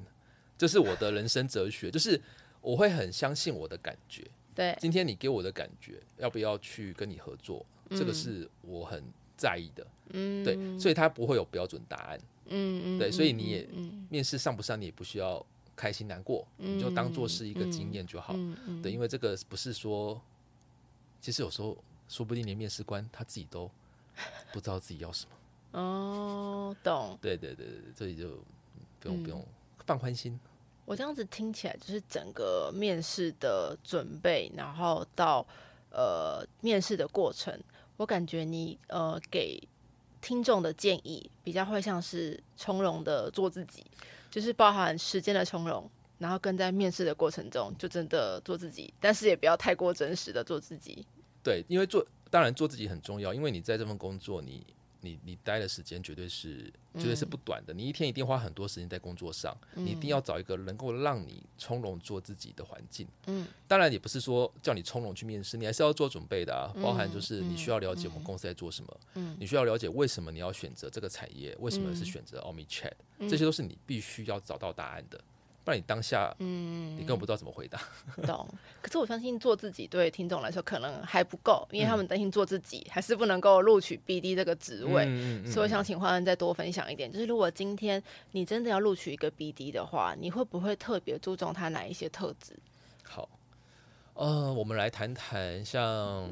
[0.56, 2.20] 这是我的人生哲学， 就是
[2.60, 4.24] 我会很相信我的感觉。
[4.54, 9.02] 对，今天你给我的感觉，要不要去跟你合作，这个是我很
[9.36, 9.86] 在意的。
[10.10, 12.20] 嗯，对，所以它不会有标准答案。
[12.46, 18.34] 嗯嗯，对，嗯所以你也嗯面试上不上，你也不需要开心难过，你就当做是一个经验就好。
[18.82, 20.20] 对，因为这个不是说，
[21.20, 21.76] 其实有时候
[22.08, 23.70] 说不定连面试官他自己都
[24.52, 25.80] 不知道自己要什么。
[25.80, 27.18] 哦，懂。
[27.22, 28.38] 对对对对，这里就
[29.00, 29.46] 不用、嗯不用
[29.86, 30.38] 放宽心。
[30.84, 35.46] 我这样子听起来，就是整个面试的准备，然后到
[35.90, 37.58] 呃面试的过程，
[37.96, 39.62] 我感觉你呃给
[40.22, 43.84] 听众的建议比较会像是从容的做自己，
[44.30, 51.04] 就是包含时间的从容，然后跟在面试的过程中就真的做自己，但是也不要太过真实的做自己。
[51.42, 54.64] 对，因为做当然做自己很重要，因为你在这份工作，你
[55.02, 63.06] 你你待的时间绝对是绝对是不短的，你一天一定花很多时间在工作上，你一定要找一个能够让你从容做自己的环境。
[63.26, 69.36] 嗯，当然也不是说叫你从容去面试，你还是要做准备的啊，包含就是你需要了解我们公司在做什么，嗯。
[69.38, 72.92] 你需要了解为什么你要选择这个产业，为什么是选择 Omni Chat，、
[73.28, 75.20] 这些都是你必须要找到答案的，
[75.64, 77.80] 不然你当下嗯你根本不知道怎么回答。
[78.26, 78.48] 懂。
[78.80, 85.04] 可是我相信做自己对听众来说可能还不够，因为他们担心做自己还是不能够录取 BD 这个职位。
[85.06, 92.56] 嗯所以我想请欢恩再多分享一点，就是如果今天你真的要录取一个 BD 的话，你会不会特别注重他哪一些特质？
[93.04, 93.28] 好，
[94.14, 96.28] 呃，我们来谈谈像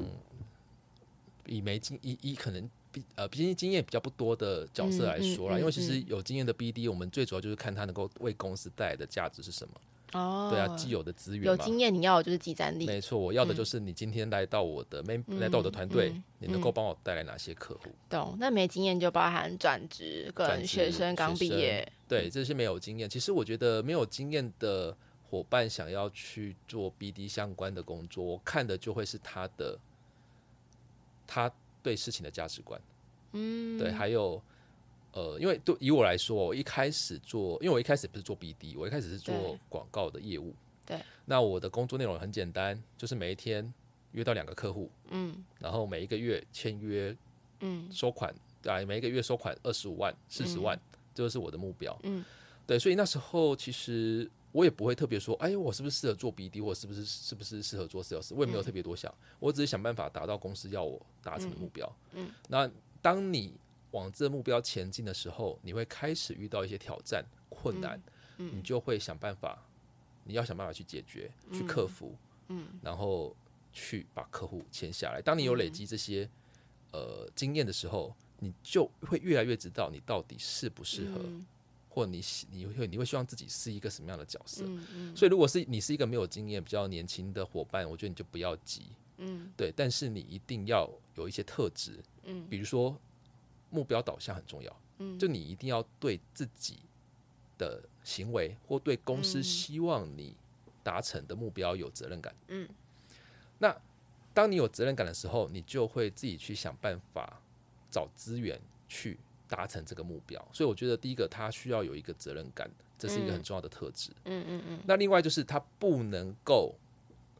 [1.45, 9.73] 以没经以以可能比呃毕竟经验比较不多的角色来说啦，嗯嗯嗯因为其实有经验的 BD，我们最主要就是看他能够为公司带来的价值是什么。
[10.13, 11.45] 哦对啊，既有的资源。
[11.45, 12.85] 有经验，你要的就是集战力。
[12.85, 17.89] 没错，我要的就是你今天来到我的 main、来到我的团队，嗯你能够帮我带来哪些客户？
[18.09, 18.35] 懂？
[18.37, 21.89] 那没经验就包含转职跟转学生刚毕业。
[22.09, 23.09] 对，这些没有经验。
[23.09, 24.93] 其实我觉得没有经验的
[25.29, 29.79] 伙伴想要去做 BD 相关的工作，我看的就会是他的
[31.25, 31.49] 他
[31.81, 32.79] 对事情的价值观。
[33.33, 34.41] 嗯，对，还有
[35.13, 40.53] 呃，因为对以我来说，我一开始做，因为我一开始不是做 BD，我一开始是做广告的业务。
[40.85, 43.73] 对，那我的工作内容很简单，就是每一天
[44.11, 45.43] 约到两个客户，嗯。
[45.59, 47.15] 然后每一个月签约
[47.61, 47.89] 嗯。
[47.91, 48.33] 收款，
[48.65, 50.79] 啊，每一个月收款二十五万、四十万，
[51.13, 51.97] 这就是我的目标。
[52.03, 52.25] 嗯，
[52.67, 61.95] 对，所以那时候其实我也不会特别说，哎，我是不是适合做 BD，或是不是是不是适合做 sales，我也没有特别多想，我只是想办法达到公司要我达成的目标。
[62.13, 62.69] 嗯，那
[63.01, 63.53] 当你
[63.91, 68.01] 往这目标前进的时候，你会开始遇到一些挑战、困难，
[68.37, 69.63] 嗯你就会想办法，
[70.23, 72.15] 你要想办法去解决、去克服，
[72.49, 73.35] 嗯，然后
[73.71, 75.21] 去把客户签下来。
[75.21, 76.29] 当你有累积这些、
[76.91, 81.45] 呃经验的时候，你就会越来越知道你到底适不适合，嗯
[81.93, 84.63] 或你喜你会你会希望自己是一个什么样的角色。
[84.65, 88.83] 嗯嗯所以，如果是你是一个没有经验、比较年轻的伙伴，我觉得你就不要急，
[89.17, 89.73] 嗯对。
[89.75, 92.97] 但是你一定要有一些特质，嗯比如说
[93.69, 96.77] 目标导向很重要，嗯就你一定要对自己
[97.57, 100.33] 的行为或对公司嗯希望你
[100.81, 102.33] 达成的目标有责任感。
[102.47, 102.69] 嗯，
[103.59, 103.75] 那
[104.33, 107.41] 当你有责任感的时候，你就会自己去想办法
[107.91, 109.19] 找资源去
[109.51, 110.39] 达成这个目标。
[110.53, 114.09] 所以我觉得第一个，他需要有一个责任感，这是一个很重要的特质。
[114.23, 116.73] 嗯嗯嗯那另外就是他不能够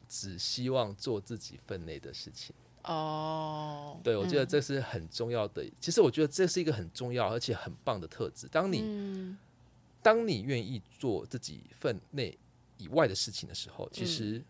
[0.10, 2.54] 只希望做自己分内的事情。
[2.84, 5.64] 哦，对，我觉得这是很重要的。
[5.80, 8.48] 其实我觉得这是一个很重要而且很棒的特质。
[8.48, 9.38] 当你、嗯
[10.04, 12.36] 当你愿意做自己分内
[12.80, 14.44] 以外的事情的时候，其实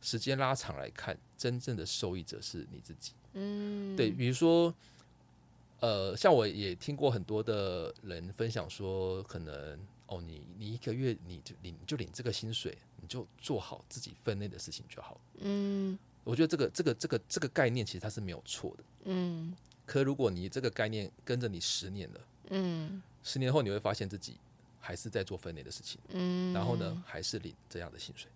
[0.00, 3.10] 时间拉长来看，真正的受益者是你自己。
[3.32, 4.72] 嗯，对，比如说，
[5.86, 9.78] 呃，像我也听过很多的人分享说，可能
[10.08, 15.20] 哦，你你一个月你就领就领这个薪水，你就做好自己分内的事情就好。
[15.38, 18.84] 嗯我觉得这个这个这个这个概念其实它是没有错的。
[19.04, 22.20] 嗯可如果你这个概念跟着你十年了，
[22.50, 24.36] 嗯十年后你会发现自己
[24.80, 28.28] 还是在做分内的事情，嗯，然后呢，还是领这样的薪水。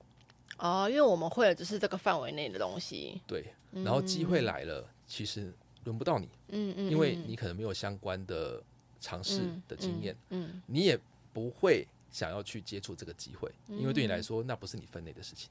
[0.59, 5.53] 哦，因为我们会的只是这个范围内的东西，对，然后机会来了，其实
[5.85, 8.63] 轮不到你，嗯嗯，因为你可能没有相关的
[9.01, 10.99] 尝试嗯的经验，嗯你也
[11.33, 15.51] 不会想要去接触这个机会，因为对你来说那不是你分内的事情。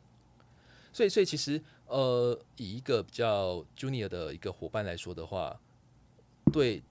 [0.91, 5.59] 所以，所以其实呃，以一个比较 junior 的一个伙伴来说的话，
[6.51, 6.81] 对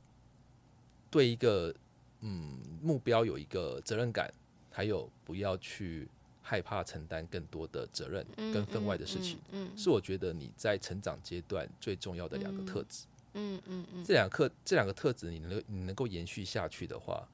[1.11, 1.75] 对一个
[2.21, 4.33] 嗯目标有一个责任感，
[4.71, 6.09] 还有不要去
[6.43, 9.71] 害怕承担更多的责任跟分外的事情，嗯。
[9.77, 13.05] 是我觉得你在成长阶段最重要的两个特质。
[13.39, 17.27] 嗯嗯嗯这两个这两个特质，你能你能够延续下去的话，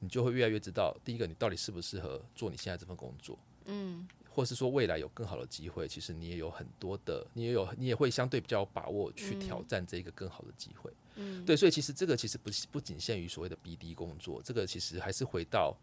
[0.00, 10.90] 你就会越来越知道，第一个你到底适不适合做你现在这份工作，嗯或是说未来有更好的机会，其实你也有很多的，你也有你也会相对比较有把握去挑战这一个更好的机会。
[11.16, 15.76] 嗯，对，所以其实这个其实不是不仅限于所谓的 BD 工作，这个其实还是回到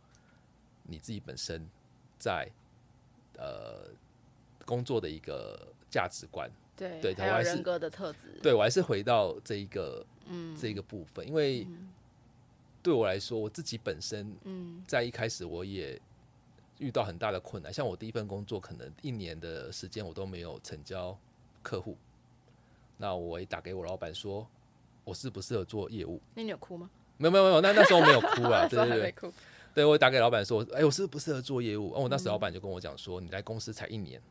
[0.81, 1.69] 你自己本身
[2.17, 2.49] 在
[3.37, 3.87] 呃
[4.65, 6.49] 工作的一个价值观。
[7.01, 10.55] 对还有人格的特质，对我还是回到这一个嗯。
[10.55, 11.67] 这一个部分，因为
[12.81, 14.83] 对我来说，我自己本身嗯。
[14.87, 15.99] 在一开始我也
[16.77, 21.17] 遇到很大的困难，像我第一份工作，可能一年的时间我都没有成交
[21.61, 21.97] 客户，
[22.97, 24.47] 那我也打给我老板说，
[25.03, 26.21] 我适不适合做业务？
[26.35, 26.89] 那你有哭吗？
[27.17, 29.33] 没有没有没有，那那时候没有哭啊，对 对对，哭，
[29.73, 31.91] 对我打给老板说，哎、我适不适合做业务？
[31.93, 34.21] 哦，我那时候老板就跟我讲说，你来公司才一年，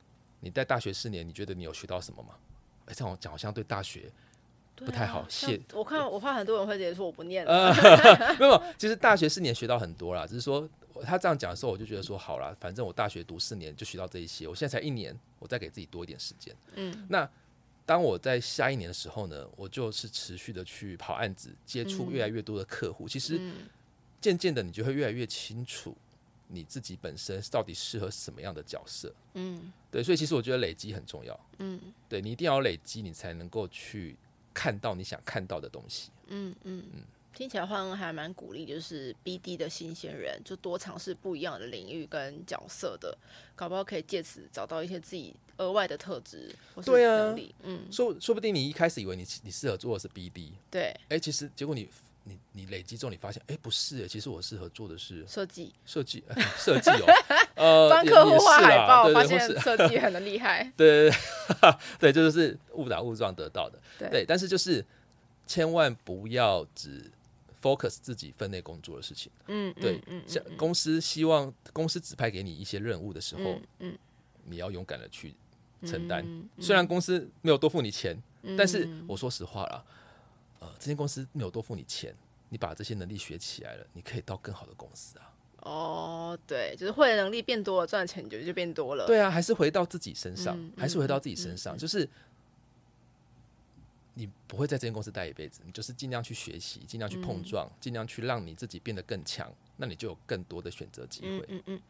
[0.41, 2.35] 你在大学四年，你觉得你有学到什么吗？
[2.87, 4.11] 哎、这样我讲好像对大学
[4.77, 5.61] 不太好谢。
[5.75, 10.69] 我看我怕很多人会直接说我不念了，呃， 没有，其实大学四年学到很多啦，只是说
[11.03, 16.55] 他这样讲的时候，我就觉得说好啦，反正我大学读四年就学到这一些，我现在才一年，我再给自己多一点时间。
[16.77, 17.29] 嗯，那
[17.85, 23.55] 当我在下一年的时候呢，我就是持续的去跑案子，接触越来越多的客户，其实嗯。
[24.21, 25.97] 渐渐的你就会越来越清楚
[26.49, 29.15] 你自己本身到底适合什么样的角色。
[29.35, 31.39] 嗯对，所以其实我觉得累积很重要。
[31.59, 34.17] 嗯对你一定要累积，你才能够去
[34.53, 36.11] 看到你想看到的东西。
[36.27, 37.03] 嗯嗯嗯。
[37.35, 43.17] 听起来换恩还蛮鼓励，就是 BD 的新鲜人，就多尝试不一样的领域跟角色的，
[43.55, 47.55] 搞不好可以借此找到一些自己额外的特质或是对啊能力。
[47.63, 51.89] 嗯，说说不定你一开始以为你你适合做的是 BD，对，哎、其实结果你
[52.29, 57.07] 你你累积之后，你发现，哎、不是、诶其实我适合做的是设计，设计，呃 设计哦，
[57.57, 60.71] 呃，帮客户画海报，发现设计很厉害。
[60.77, 64.09] 对对对对，这 就是误打误撞得到的，对。
[64.11, 64.85] 对，但是就是
[65.47, 67.11] 千万不要只
[67.63, 73.99] focus 自己分内工作的事情，嗯，对嗯，嗯像公司希望公司指派给你一些任务的时候，嗯嗯。
[74.51, 75.35] 你要勇敢的去
[75.85, 78.17] 承担，嗯虽然公司没有多付你钱，
[78.57, 79.85] 但是嗯我说实话啦，
[80.61, 82.15] 呃，这间公司没有多付你钱，
[82.49, 85.35] 你把这些能力学起来了，你可以到更好的公司啊。
[85.63, 89.07] 哦，对，就是会的能力变多了，赚的钱就就变多了。
[89.07, 92.09] 对啊，还是回到自己身上，嗯还是回到自己身上，就是
[94.15, 101.45] 你不会在这间公司待一辈子，你就是尽量去学习，尽量去嗯碰撞，尽量去让你自己变得更强，那你就有更多的选择机会。
[101.49, 101.83] 嗯嗯嗯，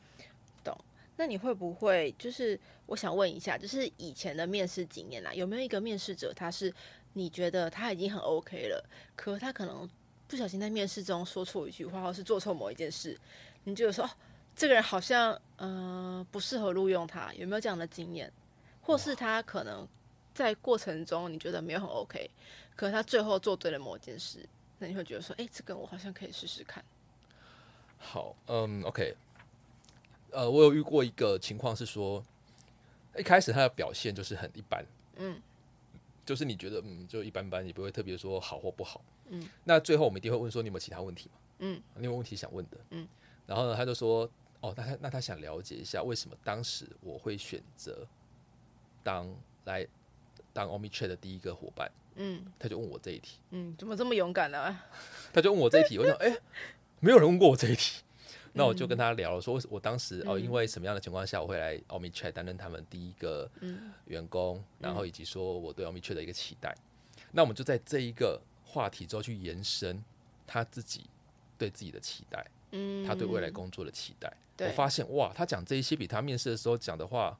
[0.64, 0.76] 懂。
[1.16, 6.72] 那你会不会就是我想问一下，就是以前的面试经验啦，有没有一个面试者，他是
[7.12, 8.84] 你觉得他已经很 OK 了，
[9.16, 9.88] 可他可能
[10.26, 13.18] 不小心在面试中说错一句话，或是做错某一件事，
[13.64, 14.10] 你就说哦，
[14.54, 18.32] 这个人好像呃不适合录用他，有没有这样的经验？
[18.82, 19.86] 或是他可能
[20.32, 22.30] 在过程中你觉得没有很 OK，
[22.74, 24.48] 可是他最后做对了某件事，
[24.78, 26.82] 那你会觉得说，哎、这个我好像可以试试看。
[27.98, 29.14] 好，嗯，OK，
[30.30, 32.24] 呃，我有遇过一个情况是说，
[33.16, 34.84] 一开始他的表现就是很一般，
[35.16, 35.38] 嗯，
[36.28, 41.38] 就是你觉得嗯就一般般，也不会特别说好或不好，嗯，那最后我们一定会问说你有没有其他问题嘛？
[41.60, 42.76] 嗯，你有问题想问的？
[42.90, 43.08] 嗯，
[43.46, 48.06] 然后呢，他就说，哦，那他那他想了解一下为什么当时我会选择
[49.02, 49.86] 当来
[50.52, 54.78] 当 OmiChat 的第一个伙伴，嗯他就问我这一题，嗯，怎么这么勇敢呢、
[55.32, 56.36] 他就问我这一题，我想，哎、
[57.00, 58.02] 没有人问过我这一题。
[58.58, 60.42] 那我就跟他聊了，说我当时哦，嗯。
[60.42, 63.92] 因为什么样的情况下我会来 OmiChat 担任他们第一个嗯。
[64.06, 66.74] 员工，然后以及说我对 OmiChat 的一个期待。
[67.32, 70.02] 那我们就在这一个话题之后去延伸
[70.46, 71.02] 他自己
[71.56, 74.32] 对自己的期待，嗯，他对未来工作的期待。
[74.58, 77.38] 我发现哇，他讲这一些比他面试的时候讲的话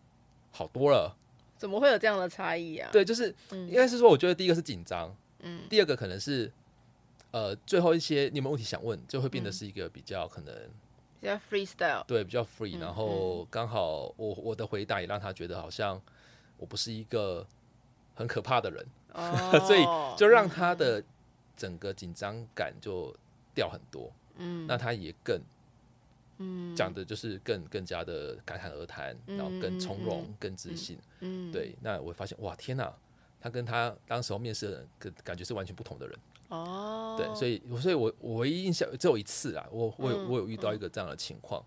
[0.52, 1.16] 好多了。
[1.56, 2.88] 怎么会有这样的差异啊？
[2.92, 6.52] 对，就是应该是说，我觉得第一个是紧张，嗯，第二个可能是
[7.32, 10.54] 呃，最后一些你有问题想问，就会变得是一个比较可能
[11.20, 16.00] 比较 freestyle，对比较 free，、然后刚好我我的回答也让他觉得好像
[16.56, 17.46] 我不是一个
[18.14, 19.84] 很可怕的人，哦 所以
[20.16, 21.02] 就让他的
[21.56, 23.14] 整个紧张感就
[23.54, 25.40] 掉很多，嗯，那他也更。
[26.40, 30.96] 嗯，讲的就是更更加的侃侃而谈，然后更从容、更自信。
[31.18, 32.94] 嗯，对，那我发现哇，天哪，
[33.40, 36.16] 他跟他当时候面试的人感感觉是完全不同的人。
[36.48, 41.62] 哦，对，所以所以我我唯一印象只有一次啦，我我我有遇到一个这样的情况。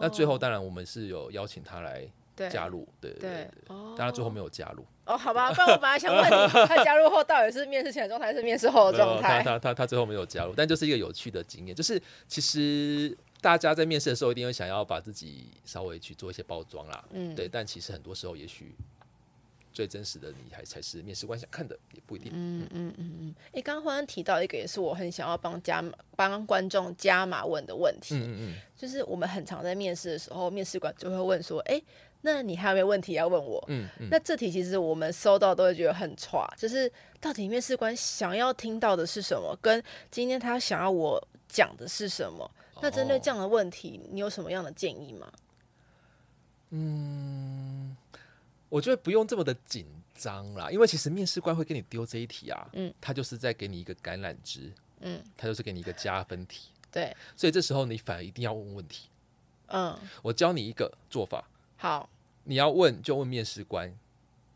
[0.00, 3.50] 那最后当然我们是有邀请他来对加入，对对对
[3.96, 4.84] 但他最后没有加入。
[5.06, 9.42] 哦，好吧，不然我本来想问你，他加入后到底是面试前的状态，还是面试后的状态？
[9.42, 18.74] 他他他他最后没有加入，但就是一个有趣的经验，就是其实大家在面试的时候一定会想要把自己稍微去做一些包装啦，嗯对，但其实很多时候也许
[19.76, 22.32] 最真实的你还才是面试官想看的，也不一定。
[22.34, 23.34] 嗯嗯嗯嗯。
[23.52, 25.84] 哎，刚刚忽然提到一个，也是我很想要帮加
[26.16, 31.78] 帮观众加码问的问题，嗯嗯嗯，就是我们很常在面试的时候，面试官就会问说：“哎，
[32.22, 42.50] 那你还有没有问题要问我？”嗯嗯，那这题其实我们收到都会觉得很差，就是到底面试官想要听到的是什么，跟今天他想要我讲的是什么。
[42.80, 45.30] 那针对这样的问题，你有什么样的建议吗？
[48.68, 59.08] 我觉得不用这么的紧张啦，因为其实面试官会给你丢这一题啊，嗯，他就是在给你一个橄榄枝，嗯，他就是给你一个加分题，对，所以这时候你反而一定要问问题。
[59.68, 62.08] 嗯，我教你一个做法，好，
[62.44, 63.92] 你要问就问面试官，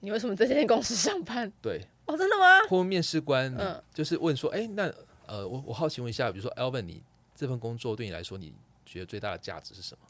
[0.01, 1.53] 你为什么在这间公司上班？
[1.61, 2.61] 对，哦，真的吗？
[2.69, 3.83] 或问面试官，嗯。
[3.93, 4.93] 就是问说，哎、那
[5.27, 7.03] 呃，我我好奇问一下，比如说 Alvin，你
[7.35, 8.55] 这份工作对你来说，你
[8.87, 10.09] 觉得最大的价值是什么？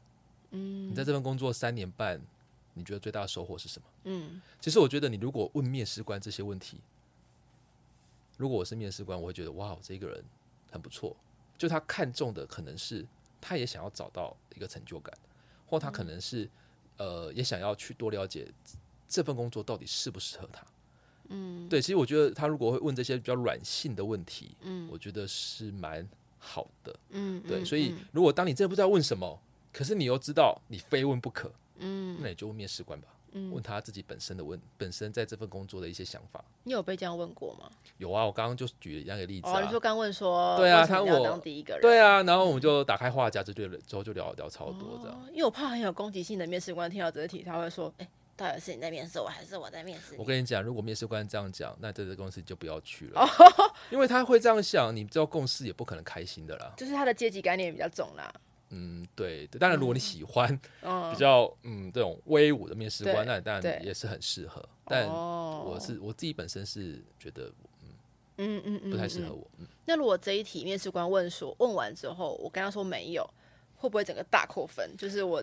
[0.50, 0.90] 嗯。
[0.90, 2.20] 你在这份工作三年半，
[2.74, 3.88] 你觉得最大的收获是什么？
[4.04, 6.78] 嗯其实我觉得，你如果问面试官这些问题，
[8.36, 10.24] 如果我是面试官，我会觉得哇，这个人
[10.70, 11.16] 很不错。
[11.58, 13.06] 就他看中的可能是
[13.40, 15.14] 他也想要找到一个成就感，
[15.66, 16.48] 或他可能是、
[16.96, 18.50] 呃也想要去多了解
[19.06, 20.64] 这份工作到底适不适合他。
[21.28, 26.08] 嗯对，其实我觉得他如果会问这些比较软性的问题，嗯我觉得是蛮
[26.38, 26.98] 好的。
[27.10, 29.38] 嗯，对，嗯所以如果当你真的不知道问什么，
[29.72, 33.08] 可是你又知道你非问不可，嗯那你就问面试官吧。
[33.32, 36.44] 嗯问他自己本身的问，本身在这份工作的一些想法。
[36.64, 37.70] 你有被这样问过吗？
[37.98, 45.16] 有啊，我刚刚就举了那个例子哦，啊你，说刚问说，对啊他我当第一个人，对啊，然后我们就打开话匣子，就之后就聊聊超多这样。
[45.16, 56.72] 哦因为我怕很有攻击性的面试官听到这个题，他会说：“哎、到底是你在面试我，还是我在面试我跟你讲，如果面试官这样讲，那这个公司你就不要去哦了，因为他会这样想，你知道共事也不可能开心的啦？”。
[56.76, 58.28] 就是他的阶级概念比较重啦。
[58.70, 60.48] 嗯，对，当然如果你喜欢
[60.82, 64.66] 嗯比，较嗯这种威武的面试官，那当然也是很适合。
[64.86, 67.52] 但哦我是我自己本身是觉得
[67.82, 67.88] 嗯
[68.38, 68.90] 嗯嗯，嗯。
[68.90, 69.46] 不太适合我。
[69.58, 73.28] 嗯那如果这一题面试官问说，问完之后，我跟他说没有，
[73.76, 74.96] 会不会整个大扣分？
[74.96, 75.42] 就是我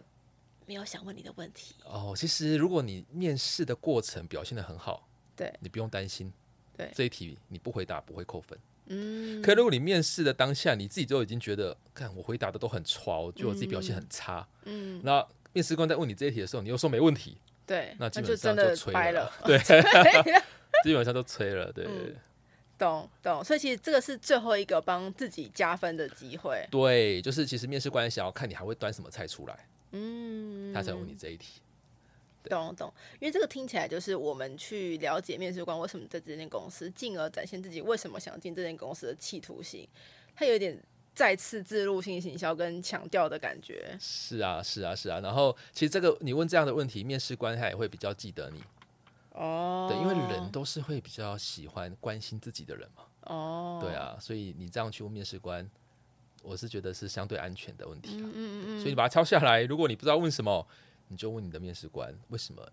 [0.65, 1.75] 没有想问你的问题。
[1.83, 5.05] 哦，其实如果你面试的过程表现的很好，
[5.35, 6.31] 对你不用担心，
[6.77, 8.57] 对这一题你不回答不会扣分。
[8.87, 19.59] 嗯，可如果你面试的当下，你自己都已经觉得，看我回答的都很差，我觉得我自己表现很差，嗯，那面试官在问你这一题的时候，你又说没问题，对，那基就本上真的吹掰了了，， 对，
[20.83, 22.15] 基本上都吹了，对、嗯。
[22.77, 23.43] 懂懂。
[23.43, 26.63] 所以其实这个是最后一个帮自己加分的机会。
[26.69, 31.59] 对，就是其实面试官想要看你还会端什么菜出来，嗯，他才问你这一题。
[32.47, 39.87] 懂懂，因为这个听起来就是我们去了解面试官为什么在这间公司，进而展现自己为什么想进这间公司的企图心。
[40.35, 40.77] 他有一点
[41.15, 43.97] 再次自入性行销跟强调的感觉。
[43.99, 45.19] 是啊，是啊，是啊。
[45.19, 48.61] 然后其实这个你问这样的问题，面试官他也会比较记得你，
[49.31, 53.03] 哦，对，因为人都是会比较喜欢关心自己的人嘛。
[53.21, 55.67] 哦，对，啊，所以你这样去问面试官，
[56.43, 58.21] 我是觉得是相对安全的问题啊。
[58.21, 60.65] 嗯嗯嗯所以你把它抄下来，如果你不知道问什么，
[61.07, 62.67] 你就问你的面试官为什么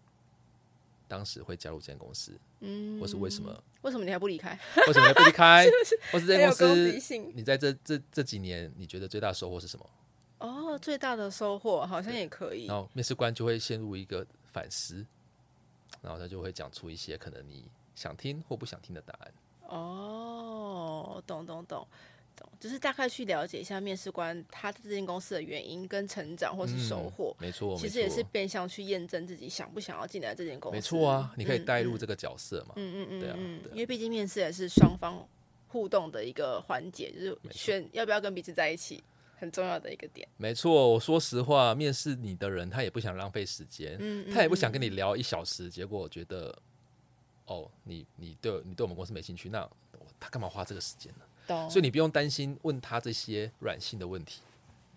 [1.06, 4.58] 当时会加入这间公司，嗯，或是为什么为什么你还不离开？
[4.86, 5.66] 为什么还不离开，
[6.10, 6.56] 或是这间公
[7.00, 9.90] 司你在这这这几年你觉得最大的收获是什么？
[10.38, 12.76] 哦，最大的收获好像也可以然。
[12.76, 15.06] 后面试官就会陷入一个反思，
[16.02, 19.34] 然后他就会讲出一些可能你想听或不想听的答案。
[19.68, 21.86] 哦，懂懂懂。
[22.36, 30.76] 懂，就是大概去了解一下面试官他这间公司的原因跟成长或是收获，没错，其实也是变相去验证自己想不想要进来这间公司。
[30.76, 32.74] 没错啊，你可以带入这个角色嘛。
[32.76, 33.36] 嗯嗯嗯，对啊，
[33.72, 35.26] 因为毕竟面试也是双方
[35.68, 39.02] 互动的一个环节，就是选要不要跟彼此在一起。
[39.36, 40.88] 很重要的一个点，没错。
[40.88, 46.56] 我说实话，面试你的人他也不想浪费时间，嗯，他也不想跟你聊一小时，结果我觉得，
[47.46, 49.68] 哦，你你对你对我们公司没兴趣，那
[50.20, 51.24] 他干嘛花这个时间呢？
[51.46, 51.70] 懂。
[51.70, 54.40] 所以你不用担心问他这些软性的问题，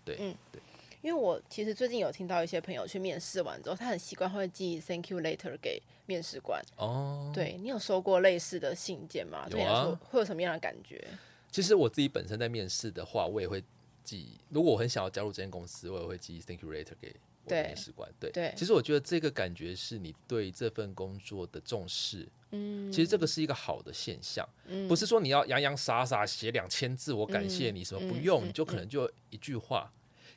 [0.04, 0.60] 对，嗯，对。
[1.00, 6.60] 因为我其实最近有听到一些朋友去面试完之后，他很习惯会寄 thank you letter 给面试官。
[6.76, 9.46] 哦，对你有收过类似的信件吗？
[9.50, 9.98] 有啊。
[10.10, 11.04] 会有什么样的感觉？
[11.50, 13.62] 其实我自己本身在面试的话，我也会。
[14.04, 18.10] 寄，如果我很想要加入这间公司，我也会寄 thank you letter 给我的面试官。
[18.18, 22.26] 对，对，其实我觉得这个感觉是你对这份工作的重视。
[22.50, 24.48] 嗯，其实这个是一个好的现象，
[24.88, 29.92] 不是说你要洋洋洒洒写两千字，我感谢你什么不用，你就可能就一句话。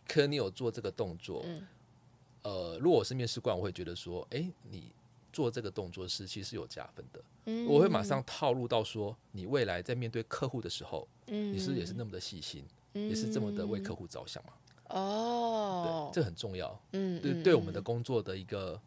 [0.08, 1.46] 可能你有做这个动作，
[2.42, 4.92] 呃，如果我是面试官，我会觉得说，哎，你
[5.32, 7.22] 做这个动作是其实有加分的。
[7.46, 12.66] 嗯，我会马上套路到说，你未来在面对客户的时候，嗯，你是也是那么的细心。
[12.94, 14.52] 也是这么的为客户着想嘛？
[14.90, 16.78] 哦，对，这很重要。
[16.92, 18.78] 嗯，对，对我们的工作的一个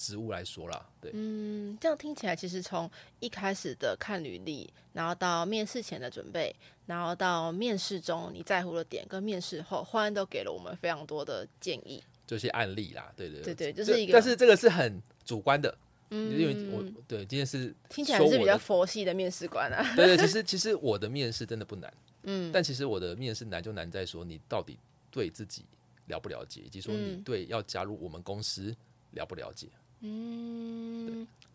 [0.00, 1.10] 职务来说啦，对。
[1.14, 15.76] 嗯，这样听起来，其实从一开始的看履历，然后到面试前的准备，然后到面试中你在乎的点，跟面试后，欢都给了我们非常多的建议，这些案例啦，对对对对，就是一个，但是这个是很主观的，
[16.08, 19.94] 嗯，因为我对今天是听起来是比较佛系的面试官啊。
[19.94, 21.92] 对对，其 实其实我的面试真的不难。
[22.22, 24.78] 嗯，但其实我的面试难就难在说你到底
[25.10, 25.64] 对自己
[26.06, 28.76] 了不了解，以及说你对要加入我们公司
[29.12, 29.68] 了不了解。
[29.68, 29.72] 嗯，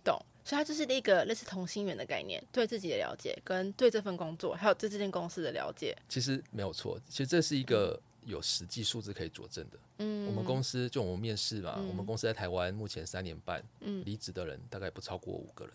[0.04, 0.22] 懂。
[0.44, 5.98] 所以它就是一个类似同心圆的概念，对自己的了解，跟对这份工作，还有对这间公司的了解。
[6.08, 9.80] 其实没有错，其实这是一个有实际数字可以佐证的。
[9.98, 15.74] 嗯，我们公司就我们面试嘛，我们公司在台湾目前三年半，嗯，离职的人大概不超过五个人。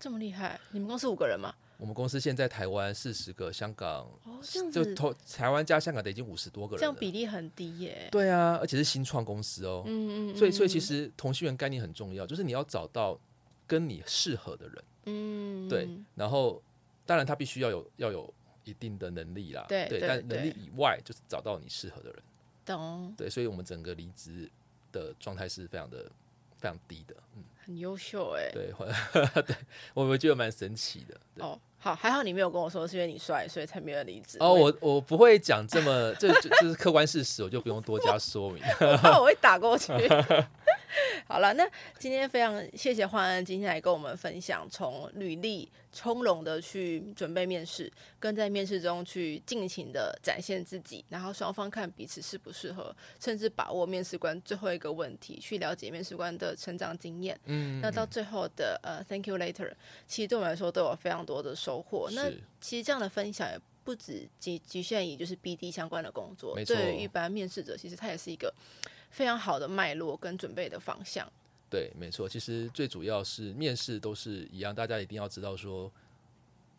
[0.00, 0.58] 这么厉害？
[0.72, 1.54] 你们公司五个人吗？
[1.78, 8.08] 我们公司现在台湾四十个，香港哦，这样子就台湾加香港的已经五十多个人，这样比例很低耶。
[8.10, 9.82] 对啊，而且是新创公司哦。
[9.86, 10.36] 嗯嗯。
[10.36, 13.18] 所以所以其实同性缘概念很重要，就是你要找到
[13.66, 14.84] 跟你适合的人。
[15.04, 15.68] 嗯。
[15.68, 16.62] 对，然后
[17.04, 18.32] 当然他必须要有要有
[18.64, 19.66] 一定的能力啦。
[19.68, 20.00] 对对。
[20.00, 22.22] 但能力以外，就是找到你适合的人。
[22.64, 23.12] 懂。
[23.16, 24.50] 对，所以我们整个离职
[24.90, 26.10] 的状态是非常的
[26.56, 27.14] 非常低的。
[27.36, 27.44] 嗯。
[27.66, 28.48] 很优秀哎。
[28.52, 28.72] 对，
[29.42, 29.56] 对，
[29.92, 31.44] 我我觉得蛮神奇的。
[31.44, 31.58] 哦。
[31.78, 34.38] 好，还好你没有跟我说是因为你帅，所以才没有离职。
[34.40, 38.60] 哦，我我不会讲这么，这这是客观事实，我就不用多加说明。
[38.80, 39.92] 我怕我会打过去。
[41.28, 57.38] 好了，那今天非常谢谢焕恩今天来跟我们分享，从履历从容的去准备面试，跟在面试中去尽情的展现自己，然后双方看彼此适不适合，甚至把握面试官最后一个问题，去了解面试官的成长经验。
[57.44, 59.72] 嗯，那到最后的呃，Thank you later，
[60.06, 62.08] 其实对我们来说都有非常多的收获。
[62.12, 62.30] 那
[62.60, 68.52] 其实这样的分享也不止局局限于就是 BD 相关的工作，对于一般面试者，其实它也是一个。
[69.08, 71.26] 非常好的脉络跟准备的方向。
[71.70, 72.28] 对，没错。
[72.28, 75.90] 其实最主要是面试都是一样，大家一定要知道说，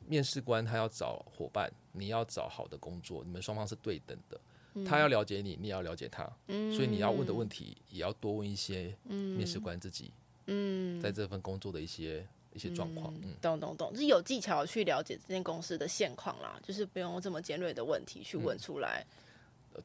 [0.05, 4.39] 面试官他要找伙伴，你要找好的工作，你们双方是对等的。
[4.85, 6.29] 他要了解你，你也要了解他。
[6.47, 6.71] 嗯。
[6.75, 8.95] 所以你要问的问题也要多问一些。
[9.05, 10.11] 面试官自己。
[10.47, 10.99] 嗯。
[10.99, 13.13] 在这份工作的一些一些状况。
[13.23, 13.35] 嗯。
[13.41, 19.05] 懂懂懂，就是有技巧去了解这间公司的现况啦，就是不用这么尖锐的问题去问出来。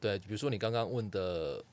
[0.01, 1.63] 对，比如说你刚刚问的。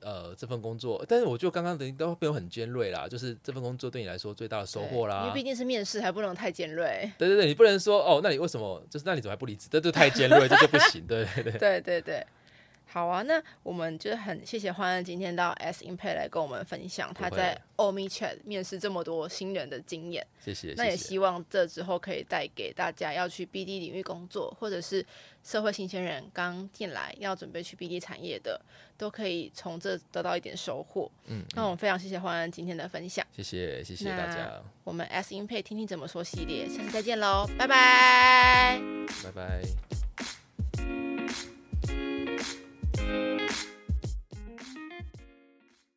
[0.00, 5.22] 呃，这份工作，但是我就刚刚等于都没有很尖锐啦，就是这份工作对你来说最大的收获啦。
[5.22, 7.10] 因为毕竟是面试，还不能太尖锐。
[7.18, 9.66] 对对对，你不能说哦，那你为什么就是那你怎么还不离职？
[9.68, 11.04] 这就太尖锐，这就不行。
[11.04, 12.26] 对 对对，对对对。
[12.90, 20.26] 好啊，那我们就是很谢谢欢恩今天到 S Impact 来跟我们分享他在 Omi Chat 面试这么多新人的经验。
[20.40, 20.72] 谢谢。
[20.74, 25.04] 那也希望这之后可以带给大家要去 BD 领域工作，或者是
[25.44, 28.58] 社会新鲜人刚进来要准备去 BD 产业的，
[28.96, 31.10] 都可以从这得到一点收获。
[31.26, 33.26] 嗯，那我们非常谢谢欢恩今天的分享。
[33.36, 34.62] 谢谢，谢谢大家。
[34.84, 38.80] 我们 S Impact 听听怎么说系列，下次再见喽，拜拜。
[39.22, 39.97] 拜拜。